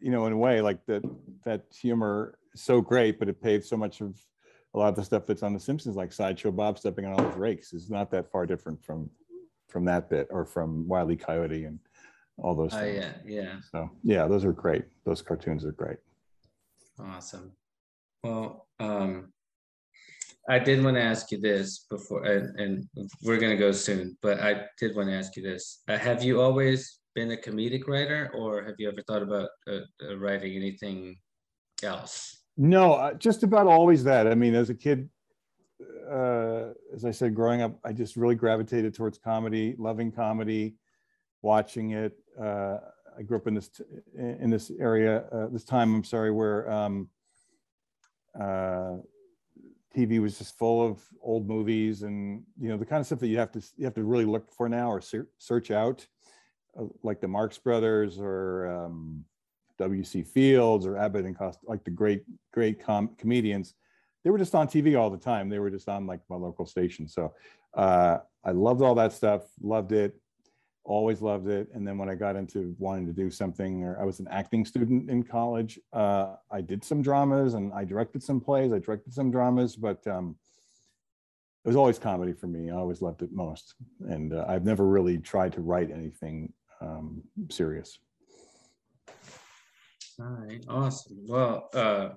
you 0.00 0.10
know, 0.10 0.26
in 0.26 0.32
a 0.32 0.36
way, 0.36 0.60
like 0.60 0.84
that 0.86 1.02
that 1.44 1.64
humor 1.72 2.38
is 2.54 2.62
so 2.62 2.80
great, 2.80 3.18
but 3.18 3.28
it 3.28 3.42
paved 3.42 3.64
so 3.64 3.76
much 3.76 4.00
of 4.00 4.18
a 4.74 4.78
lot 4.78 4.88
of 4.88 4.96
the 4.96 5.04
stuff 5.04 5.26
that's 5.26 5.42
on 5.42 5.54
The 5.54 5.60
Simpsons, 5.60 5.96
like 5.96 6.12
Sideshow 6.12 6.50
Bob 6.50 6.78
stepping 6.78 7.06
on 7.06 7.14
all 7.14 7.22
those 7.22 7.36
rakes, 7.38 7.72
is 7.72 7.90
not 7.90 8.10
that 8.10 8.30
far 8.30 8.46
different 8.46 8.82
from 8.84 9.10
from 9.68 9.84
that 9.84 10.08
bit 10.08 10.28
or 10.30 10.44
from 10.44 10.86
Wile 10.88 11.10
E. 11.10 11.16
Coyote 11.16 11.64
and 11.64 11.78
all 12.38 12.54
those 12.54 12.74
Oh 12.74 12.80
things. 12.80 13.04
yeah, 13.04 13.12
yeah. 13.26 13.56
So 13.72 13.90
yeah, 14.02 14.26
those 14.26 14.44
are 14.44 14.52
great. 14.52 14.84
Those 15.04 15.22
cartoons 15.22 15.64
are 15.64 15.72
great. 15.72 15.98
Awesome. 17.00 17.52
Well, 18.22 18.66
um, 18.80 19.32
I 20.48 20.58
did 20.58 20.82
want 20.82 20.96
to 20.96 21.02
ask 21.02 21.30
you 21.30 21.40
this 21.40 21.86
before, 21.90 22.24
and, 22.24 22.58
and 22.58 22.88
we're 23.22 23.38
gonna 23.38 23.56
go 23.56 23.72
soon, 23.72 24.16
but 24.22 24.40
I 24.40 24.66
did 24.78 24.96
want 24.96 25.08
to 25.08 25.14
ask 25.14 25.36
you 25.36 25.42
this. 25.42 25.82
Uh, 25.88 25.98
have 25.98 26.22
you 26.22 26.40
always 26.40 27.00
been 27.18 27.32
a 27.32 27.36
comedic 27.36 27.88
writer, 27.88 28.30
or 28.32 28.62
have 28.62 28.76
you 28.78 28.88
ever 28.88 29.02
thought 29.02 29.22
about 29.22 29.48
uh, 29.66 29.80
uh, 30.08 30.16
writing 30.18 30.54
anything 30.54 31.16
else? 31.82 32.42
No, 32.56 32.92
uh, 32.92 33.14
just 33.14 33.42
about 33.42 33.66
always 33.66 34.04
that. 34.04 34.28
I 34.28 34.36
mean, 34.36 34.54
as 34.54 34.70
a 34.70 34.74
kid, 34.74 35.10
uh, 36.08 36.68
as 36.94 37.04
I 37.04 37.10
said, 37.10 37.34
growing 37.34 37.60
up, 37.60 37.76
I 37.84 37.92
just 37.92 38.16
really 38.16 38.36
gravitated 38.36 38.94
towards 38.94 39.18
comedy, 39.18 39.74
loving 39.78 40.12
comedy, 40.12 40.76
watching 41.42 41.90
it. 41.90 42.16
Uh, 42.40 42.78
I 43.18 43.22
grew 43.22 43.36
up 43.36 43.48
in 43.48 43.54
this 43.54 43.68
in 44.16 44.48
this 44.48 44.70
area, 44.78 45.24
uh, 45.32 45.48
this 45.48 45.64
time. 45.64 45.96
I'm 45.96 46.04
sorry, 46.04 46.30
where 46.30 46.70
um, 46.70 47.08
uh, 48.40 48.98
TV 49.96 50.20
was 50.20 50.38
just 50.38 50.56
full 50.56 50.86
of 50.86 51.02
old 51.20 51.48
movies 51.48 52.02
and 52.02 52.44
you 52.60 52.68
know 52.68 52.76
the 52.76 52.86
kind 52.86 53.00
of 53.00 53.06
stuff 53.06 53.18
that 53.18 53.26
you 53.26 53.38
have 53.38 53.50
to 53.50 53.60
you 53.76 53.84
have 53.84 53.94
to 53.94 54.04
really 54.04 54.24
look 54.24 54.52
for 54.52 54.68
now 54.68 54.88
or 54.88 55.00
ser- 55.00 55.30
search 55.38 55.72
out, 55.72 56.06
like 57.02 57.20
the 57.20 57.28
Marx 57.28 57.58
Brothers 57.58 58.18
or 58.18 58.66
um, 58.66 59.24
W.C. 59.78 60.22
Fields 60.22 60.86
or 60.86 60.96
Abbott 60.96 61.24
and 61.24 61.36
Cost, 61.36 61.60
like 61.64 61.84
the 61.84 61.90
great 61.90 62.24
great 62.52 62.84
com- 62.84 63.14
comedians. 63.18 63.74
They 64.24 64.30
were 64.30 64.38
just 64.38 64.54
on 64.54 64.66
TV 64.66 64.98
all 64.98 65.10
the 65.10 65.18
time. 65.18 65.48
They 65.48 65.58
were 65.58 65.70
just 65.70 65.88
on 65.88 66.06
like 66.06 66.20
my 66.28 66.36
local 66.36 66.66
station. 66.66 67.08
So 67.08 67.32
uh, 67.74 68.18
I 68.44 68.50
loved 68.50 68.82
all 68.82 68.94
that 68.96 69.12
stuff. 69.12 69.42
Loved 69.62 69.92
it. 69.92 70.14
Always 70.84 71.22
loved 71.22 71.48
it. 71.48 71.68
And 71.72 71.86
then 71.86 71.98
when 71.98 72.08
I 72.08 72.14
got 72.14 72.34
into 72.34 72.74
wanting 72.78 73.06
to 73.06 73.12
do 73.12 73.30
something, 73.30 73.84
or 73.84 74.00
I 74.00 74.04
was 74.04 74.20
an 74.20 74.28
acting 74.30 74.64
student 74.64 75.10
in 75.10 75.22
college, 75.22 75.78
uh, 75.92 76.34
I 76.50 76.60
did 76.60 76.82
some 76.82 77.02
dramas 77.02 77.54
and 77.54 77.72
I 77.72 77.84
directed 77.84 78.22
some 78.22 78.40
plays. 78.40 78.72
I 78.72 78.78
directed 78.78 79.12
some 79.12 79.30
dramas, 79.30 79.76
but 79.76 80.04
um, 80.06 80.36
it 81.64 81.68
was 81.68 81.76
always 81.76 81.98
comedy 81.98 82.32
for 82.32 82.46
me. 82.46 82.70
I 82.70 82.74
always 82.74 83.02
loved 83.02 83.22
it 83.22 83.32
most. 83.32 83.74
And 84.00 84.32
uh, 84.32 84.46
I've 84.48 84.64
never 84.64 84.86
really 84.86 85.18
tried 85.18 85.52
to 85.54 85.60
write 85.60 85.90
anything 85.90 86.52
um, 86.80 87.22
serious. 87.50 87.98
All 90.20 90.26
right, 90.26 90.64
awesome. 90.68 91.18
Well, 91.26 91.68
uh, 91.74 92.10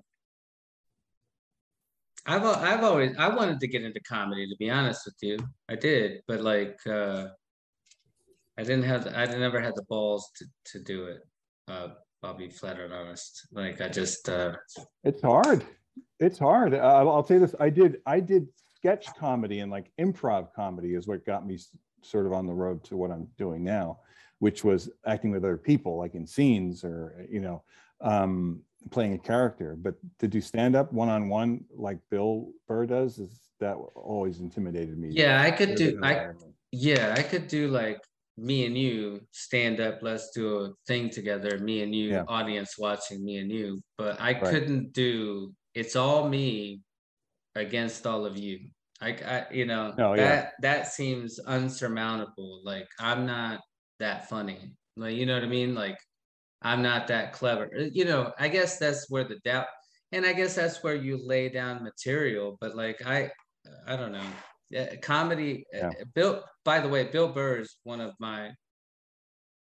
I've 2.26 2.44
I've 2.44 2.84
always 2.84 3.16
I 3.18 3.30
wanted 3.30 3.60
to 3.60 3.68
get 3.68 3.84
into 3.84 4.00
comedy 4.02 4.48
to 4.48 4.56
be 4.58 4.70
honest 4.70 5.06
with 5.06 5.16
you. 5.22 5.38
I 5.70 5.76
did, 5.76 6.22
but 6.28 6.42
like 6.42 6.78
uh, 6.88 7.28
I 8.58 8.64
didn't 8.64 8.84
have 8.84 9.04
the- 9.06 9.18
I 9.18 9.26
never 9.26 9.60
had 9.60 9.76
the 9.76 9.84
balls 9.84 10.30
to 10.38 10.46
to 10.74 10.84
do 10.84 11.06
it. 11.06 11.22
Uh, 11.68 11.90
I'll 12.24 12.36
be 12.36 12.50
flat 12.50 12.80
out 12.80 12.92
honest. 12.92 13.48
Like 13.52 13.82
I 13.82 13.88
just 13.88 14.30
uh, 14.30 14.54
It's 15.04 15.22
hard. 15.22 15.66
It's 16.20 16.38
hard. 16.38 16.74
Uh, 16.76 16.78
I'll 16.78 17.26
you 17.30 17.40
this. 17.40 17.56
I 17.60 17.70
did. 17.70 17.98
I 18.06 18.20
did 18.20 18.48
sketch 18.76 19.08
comedy 19.16 19.60
and 19.60 19.72
like 19.72 19.92
improv 20.00 20.54
comedy 20.56 20.96
is 20.96 21.08
what 21.08 21.26
got 21.26 21.46
me 21.46 21.60
sort 22.02 22.26
of 22.26 22.34
on 22.34 22.48
the 22.48 22.54
road 22.54 22.84
to 22.86 22.98
what 22.98 23.12
I'm 23.12 23.28
doing 23.38 23.64
now, 23.64 24.00
which 24.42 24.64
was 24.64 24.90
acting 25.06 25.30
with 25.30 25.46
other 25.46 25.56
people, 25.56 25.98
like 25.98 26.16
in 26.16 26.26
scenes 26.26 26.84
or 26.84 27.26
you 27.30 27.40
know. 27.40 27.64
Um, 28.02 28.62
playing 28.90 29.14
a 29.14 29.18
character, 29.20 29.76
but 29.80 29.94
to 30.18 30.28
do 30.28 30.42
stand 30.42 30.76
up 30.76 30.92
one 30.92 31.08
on 31.08 31.30
one 31.30 31.64
like 31.88 32.00
Bill 32.10 32.50
Burr 32.68 32.88
does 32.88 33.20
is 33.20 33.40
that 33.60 33.76
always 33.94 34.40
intimidated 34.40 34.98
me. 34.98 35.10
Yeah, 35.12 35.40
I 35.40 35.52
could 35.52 35.76
do. 35.76 36.00
I 36.02 36.30
yeah, 36.72 37.14
I 37.16 37.22
could 37.22 37.48
do 37.48 37.68
like 37.68 38.02
me 38.38 38.66
and 38.66 38.76
you 38.76 39.22
stand 39.30 39.80
up. 39.80 40.00
Let's 40.02 40.32
do 40.32 40.46
a 40.62 40.72
thing 40.88 41.12
together. 41.12 41.60
Me 41.60 41.84
and 41.84 41.94
you, 41.94 42.10
Yeah. 42.10 42.24
audience 42.28 42.80
watching 42.80 43.24
me 43.24 43.38
and 43.38 43.52
you. 43.52 43.84
But 44.00 44.20
I 44.20 44.32
Right. 44.32 44.44
couldn't 44.46 44.94
do. 44.94 45.54
It's 45.76 45.96
all 45.96 46.28
me 46.28 46.82
against 47.54 48.08
all 48.08 48.26
of 48.26 48.36
you. 48.36 48.58
like 49.00 49.22
I 49.24 49.46
you 49.52 49.66
know 49.66 49.94
No, 49.98 50.14
yeah. 50.16 50.28
that 50.28 50.54
that 50.62 50.88
seems 50.88 51.40
unsurmountable. 51.40 52.62
Like 52.64 52.88
I'm 53.00 53.28
not 53.28 53.62
that 54.02 54.30
funny. 54.30 54.74
Like 54.98 55.16
you 55.16 55.26
know 55.26 55.36
what 55.36 55.44
I 55.44 55.48
mean? 55.48 55.74
Like 55.74 55.98
I'm 56.62 56.82
not 56.82 57.08
that 57.08 57.34
clever. 57.34 57.70
Uh, 57.78 57.90
You 57.92 58.06
know, 58.06 58.34
I 58.38 58.48
guess 58.50 58.78
that's 58.78 59.10
where 59.10 59.24
the 59.24 59.40
doubt, 59.46 59.68
and 60.12 60.26
I 60.26 60.34
guess 60.34 60.56
that's 60.56 60.84
where 60.84 60.96
you 60.96 61.18
lay 61.18 61.50
down 61.50 61.84
material. 61.84 62.58
But 62.62 62.76
like 62.76 63.06
I, 63.06 63.32
I 63.88 63.96
don't 63.96 64.12
know. 64.12 64.30
Yeah, 64.70 64.96
comedy. 64.98 65.66
uh, 65.74 65.78
Yeah. 65.78 65.92
Bill. 66.14 66.44
By 66.64 66.80
the 66.82 66.90
way, 66.90 67.06
Bill 67.06 67.30
Burr 67.30 67.60
is 67.60 67.78
one 67.84 68.02
of 68.02 68.14
my. 68.20 68.52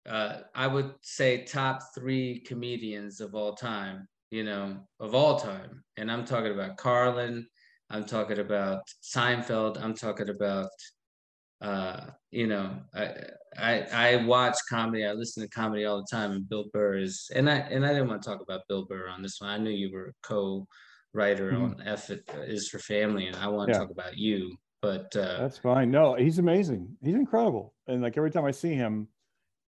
Uh, 0.07 0.39
I 0.55 0.67
would 0.67 0.93
say 1.01 1.43
top 1.43 1.81
three 1.93 2.39
comedians 2.47 3.19
of 3.19 3.35
all 3.35 3.53
time. 3.55 4.07
You 4.31 4.43
know, 4.43 4.77
of 4.99 5.15
all 5.15 5.39
time, 5.39 5.83
and 5.97 6.11
I'm 6.11 6.25
talking 6.25 6.51
about 6.51 6.77
Carlin. 6.77 7.47
I'm 7.89 8.05
talking 8.05 8.39
about 8.39 8.81
Seinfeld. 9.01 9.81
I'm 9.81 9.93
talking 9.95 10.29
about 10.29 10.69
uh 11.61 12.01
you 12.29 12.45
know 12.45 12.77
i 12.93 13.15
i 13.57 13.81
i 13.91 14.25
watch 14.25 14.55
comedy 14.69 15.03
i 15.05 15.11
listen 15.11 15.41
to 15.41 15.49
comedy 15.49 15.85
all 15.85 15.97
the 15.97 16.07
time 16.11 16.31
and 16.31 16.47
bill 16.47 16.65
burr 16.71 16.95
is 16.97 17.29
and 17.33 17.49
i 17.49 17.55
and 17.57 17.83
i 17.85 17.89
didn't 17.89 18.07
want 18.07 18.21
to 18.21 18.29
talk 18.29 18.41
about 18.41 18.61
bill 18.69 18.85
burr 18.85 19.07
on 19.09 19.23
this 19.23 19.41
one 19.41 19.49
i 19.49 19.57
knew 19.57 19.71
you 19.71 19.91
were 19.91 20.07
a 20.09 20.13
co-writer 20.27 21.51
Mhm. 21.53 21.63
on 21.63 21.81
f 21.87 22.11
It 22.11 22.23
is 22.45 22.69
for 22.69 22.77
family 22.79 23.25
and 23.25 23.35
i 23.37 23.47
want 23.47 23.69
to 23.69 23.73
Yeah. 23.73 23.79
talk 23.79 23.89
about 23.89 24.17
you 24.17 24.55
but 24.83 25.15
uh 25.15 25.39
That's 25.39 25.57
fine. 25.57 25.89
No, 25.89 26.13
he's 26.13 26.37
amazing. 26.37 26.95
He's 27.01 27.15
incredible. 27.15 27.73
And 27.87 28.03
like 28.03 28.15
every 28.17 28.29
time 28.29 28.45
I 28.45 28.51
see 28.51 28.73
him, 28.75 29.07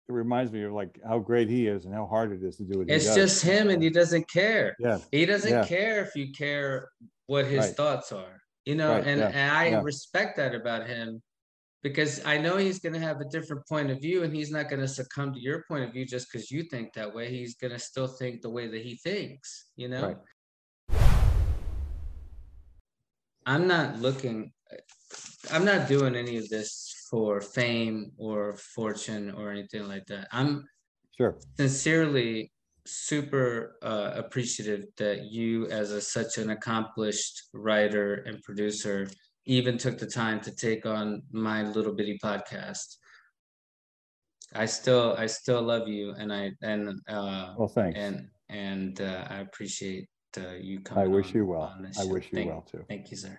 it 0.08 0.12
reminds 0.12 0.52
me 0.52 0.62
of 0.62 0.72
like 0.72 1.00
how 1.04 1.18
great 1.18 1.48
he 1.48 1.66
is 1.66 1.84
and 1.84 1.92
how 1.94 2.06
hard 2.06 2.30
it 2.32 2.42
is 2.44 2.56
to 2.58 2.64
do 2.64 2.80
it. 2.80 2.88
it's 2.88 3.12
just 3.14 3.42
him 3.42 3.68
and 3.70 3.82
he 3.82 3.90
doesn't 3.90 4.28
care 4.30 4.76
Yeah. 4.78 4.98
he 5.10 5.26
doesn't 5.26 5.50
Yeah. 5.50 5.64
care 5.66 6.02
if 6.04 6.14
you 6.14 6.30
care 6.32 6.88
what 7.26 7.46
his 7.46 7.66
Right. 7.66 7.76
thoughts 7.76 8.12
are 8.12 8.40
you 8.64 8.76
know 8.76 8.92
Right, 8.92 9.06
and, 9.06 9.20
yeah, 9.20 9.32
and 9.34 9.50
i 9.76 9.80
respect 9.82 10.36
that 10.36 10.54
about 10.54 10.86
him 10.86 11.20
because 11.82 12.24
i 12.24 12.38
know 12.38 12.56
he's 12.56 12.78
going 12.78 12.92
to 12.92 13.00
have 13.00 13.20
a 13.20 13.24
different 13.26 13.66
point 13.68 13.90
of 13.90 14.00
view 14.00 14.22
and 14.22 14.34
he's 14.34 14.50
not 14.50 14.68
going 14.68 14.80
to 14.80 14.88
succumb 14.88 15.32
to 15.32 15.40
your 15.40 15.64
point 15.68 15.84
of 15.84 15.92
view 15.92 16.04
just 16.06 16.30
because 16.30 16.50
you 16.50 16.62
think 16.64 16.92
that 16.92 17.12
way 17.12 17.28
he's 17.30 17.54
going 17.56 17.72
to 17.72 17.78
still 17.78 18.06
think 18.06 18.40
the 18.40 18.50
way 18.50 18.66
that 18.68 18.82
he 18.82 18.96
thinks 18.96 19.66
you 19.76 19.88
know 19.88 20.02
Right. 20.06 20.16
i'm 23.46 23.66
not 23.66 23.98
looking 24.00 24.52
i'm 25.52 25.64
not 25.64 25.88
doing 25.88 26.14
any 26.16 26.36
of 26.36 26.48
this 26.48 26.94
for 27.10 27.40
fame 27.40 28.12
or 28.16 28.54
fortune 28.56 29.30
or 29.32 29.50
anything 29.50 29.86
like 29.88 30.06
that 30.06 30.28
i'm 30.32 30.64
Sure. 31.18 31.36
sincerely 31.58 32.50
super 32.86 33.76
uh, 33.82 34.12
appreciative 34.16 34.86
that 34.96 35.24
you 35.30 35.66
as 35.68 35.90
a 35.92 36.00
such 36.00 36.38
an 36.38 36.50
accomplished 36.50 37.42
writer 37.52 38.14
and 38.26 38.42
producer 38.42 39.06
even 39.46 39.76
took 39.78 39.98
the 39.98 40.06
time 40.06 40.40
to 40.40 40.50
take 40.54 40.86
on 40.86 41.22
my 41.32 41.62
little 41.62 41.92
bitty 41.92 42.18
podcast 42.24 42.96
i 44.54 44.64
still 44.66 45.14
i 45.18 45.26
still 45.26 45.62
love 45.62 45.88
you 45.88 46.12
and 46.18 46.32
i 46.32 46.50
and 46.62 46.88
uh 47.08 47.54
Well, 47.58 47.68
thanks. 47.68 47.98
and 47.98 48.28
and 48.48 49.00
uh, 49.00 49.26
i 49.30 49.36
appreciate 49.38 50.08
uh, 50.38 50.54
you 50.60 50.80
coming 50.80 51.04
I 51.04 51.06
wish 51.08 51.28
on- 51.28 51.34
you 51.34 51.46
well. 51.46 51.74
I 51.98 52.04
wish 52.04 52.26
you 52.32 52.36
Thank- 52.38 52.50
well 52.50 52.62
too. 52.62 52.84
thank 52.88 53.10
you 53.10 53.16
sir 53.16 53.36